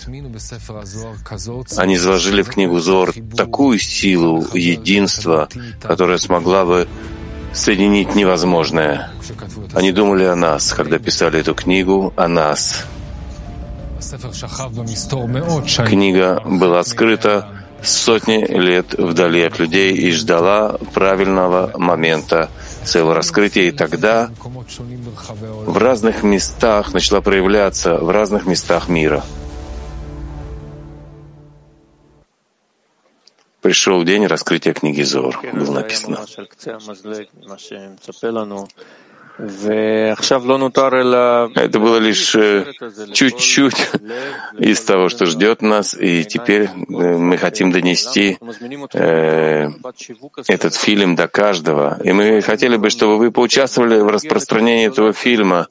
[1.77, 5.49] Они заложили в книгу Зор такую силу единства,
[5.83, 6.89] которая смогла бы
[7.53, 9.11] соединить невозможное.
[9.75, 12.87] Они думали о нас, когда писали эту книгу, о нас.
[15.87, 17.49] Книга была скрыта
[17.83, 22.51] сотни лет вдали от людей и ждала правильного момента
[22.85, 23.65] своего раскрытия.
[23.65, 24.31] И тогда
[25.67, 29.25] в разных местах начала проявляться, в разных местах мира.
[33.61, 36.19] Пришел день раскрытия книги Зор, было написано.
[41.55, 42.73] Это было лишь э,
[43.13, 43.91] чуть-чуть
[44.59, 48.39] из того, что ждет нас, и теперь э, мы хотим донести
[48.93, 49.69] э,
[50.49, 51.99] этот фильм до каждого.
[52.05, 55.69] И мы хотели бы, чтобы вы поучаствовали в распространении этого фильма.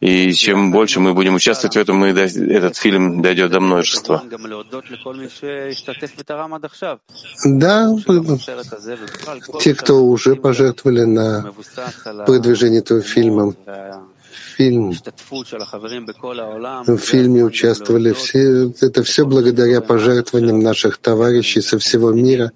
[0.00, 4.22] И чем больше мы будем участвовать в этом, мы, этот фильм дойдет до множества.
[7.44, 7.96] Да,
[9.60, 11.52] те, кто уже пожертвовали на
[12.26, 13.54] продвижение этого фильма,
[14.56, 14.92] фильм.
[16.86, 18.72] В фильме участвовали все.
[18.80, 22.52] Это все благодаря пожертвованиям наших товарищей со всего мира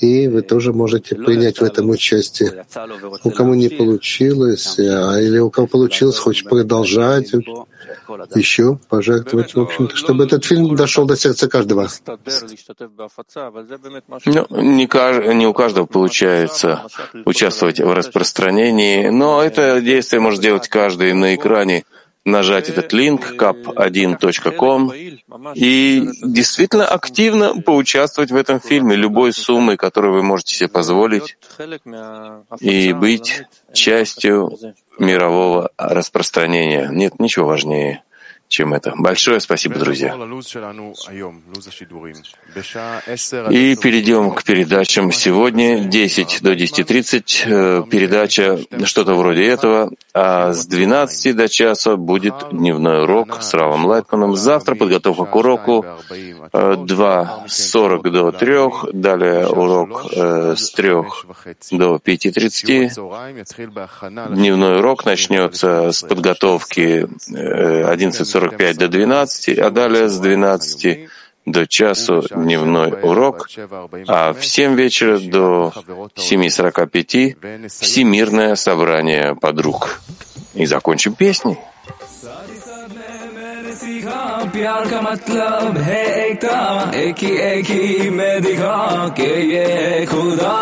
[0.00, 2.64] и вы тоже можете принять в этом участие.
[3.22, 7.32] У кого не получилось, а, или у кого получилось, хочет продолжать,
[8.34, 11.88] еще пожертвовать, в общем-то, чтобы этот фильм дошел до сердца каждого.
[14.24, 16.86] Ну, не, не у каждого получается
[17.24, 21.84] участвовать в распространении, но это действие может делать каждый на экране
[22.24, 24.92] нажать этот линк cap1.com
[25.54, 31.38] и действительно активно поучаствовать в этом фильме любой суммой, которую вы можете себе позволить,
[32.60, 33.42] и быть
[33.72, 34.58] частью
[34.98, 36.88] мирового распространения.
[36.90, 38.02] Нет ничего важнее,
[38.50, 38.92] чем это.
[38.96, 40.14] Большое спасибо, друзья.
[43.50, 45.12] И перейдем к передачам.
[45.12, 52.34] Сегодня 10 до 10.30 э, передача что-то вроде этого, а с 12 до часа будет
[52.50, 54.34] дневной урок с Равом Лайтманом.
[54.34, 55.86] Завтра подготовка к уроку
[56.52, 60.90] 2.40 э, до 3, далее урок э, с 3
[61.70, 64.34] до 5.30.
[64.34, 67.06] Дневной урок начнется с подготовки
[68.39, 71.09] 11.45 до 12, а далее с 12
[71.45, 73.47] до часу дневной урок,
[74.07, 75.71] а в 7 вечера до
[76.15, 80.01] 7.45 всемирное собрание подруг.
[80.53, 81.57] И закончим песней.
[84.53, 90.53] प्यार का मतलब है एकता एक ही एक ही मैं दिखा के ये खुदा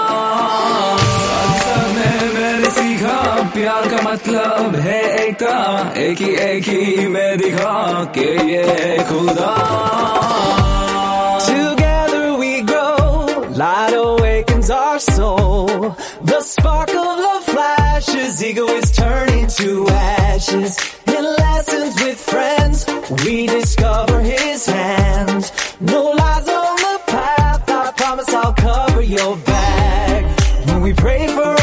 [2.68, 3.18] मैंने सीखा
[3.54, 5.58] प्यार का मतलब है एकता
[5.98, 7.76] एक ही एक ही मैं दिखा
[8.18, 9.52] के ये खुदा
[11.46, 15.96] Together we grow, light awakens our soul.
[16.32, 20.78] The spark of love flashes, ego is turning to ashes.
[21.16, 22.86] In lessons with friends,
[23.26, 25.52] we discover his hand.
[25.94, 30.24] No lies on the path, I promise I'll cover your back.
[30.68, 31.57] When we pray for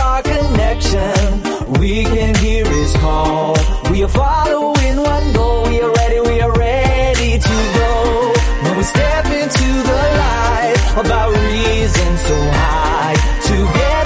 [0.75, 3.55] our connection, we can hear his call.
[3.91, 8.33] We are following one goal, we are ready, we are ready to go.
[8.63, 14.04] When we step into the light of our reason so high, together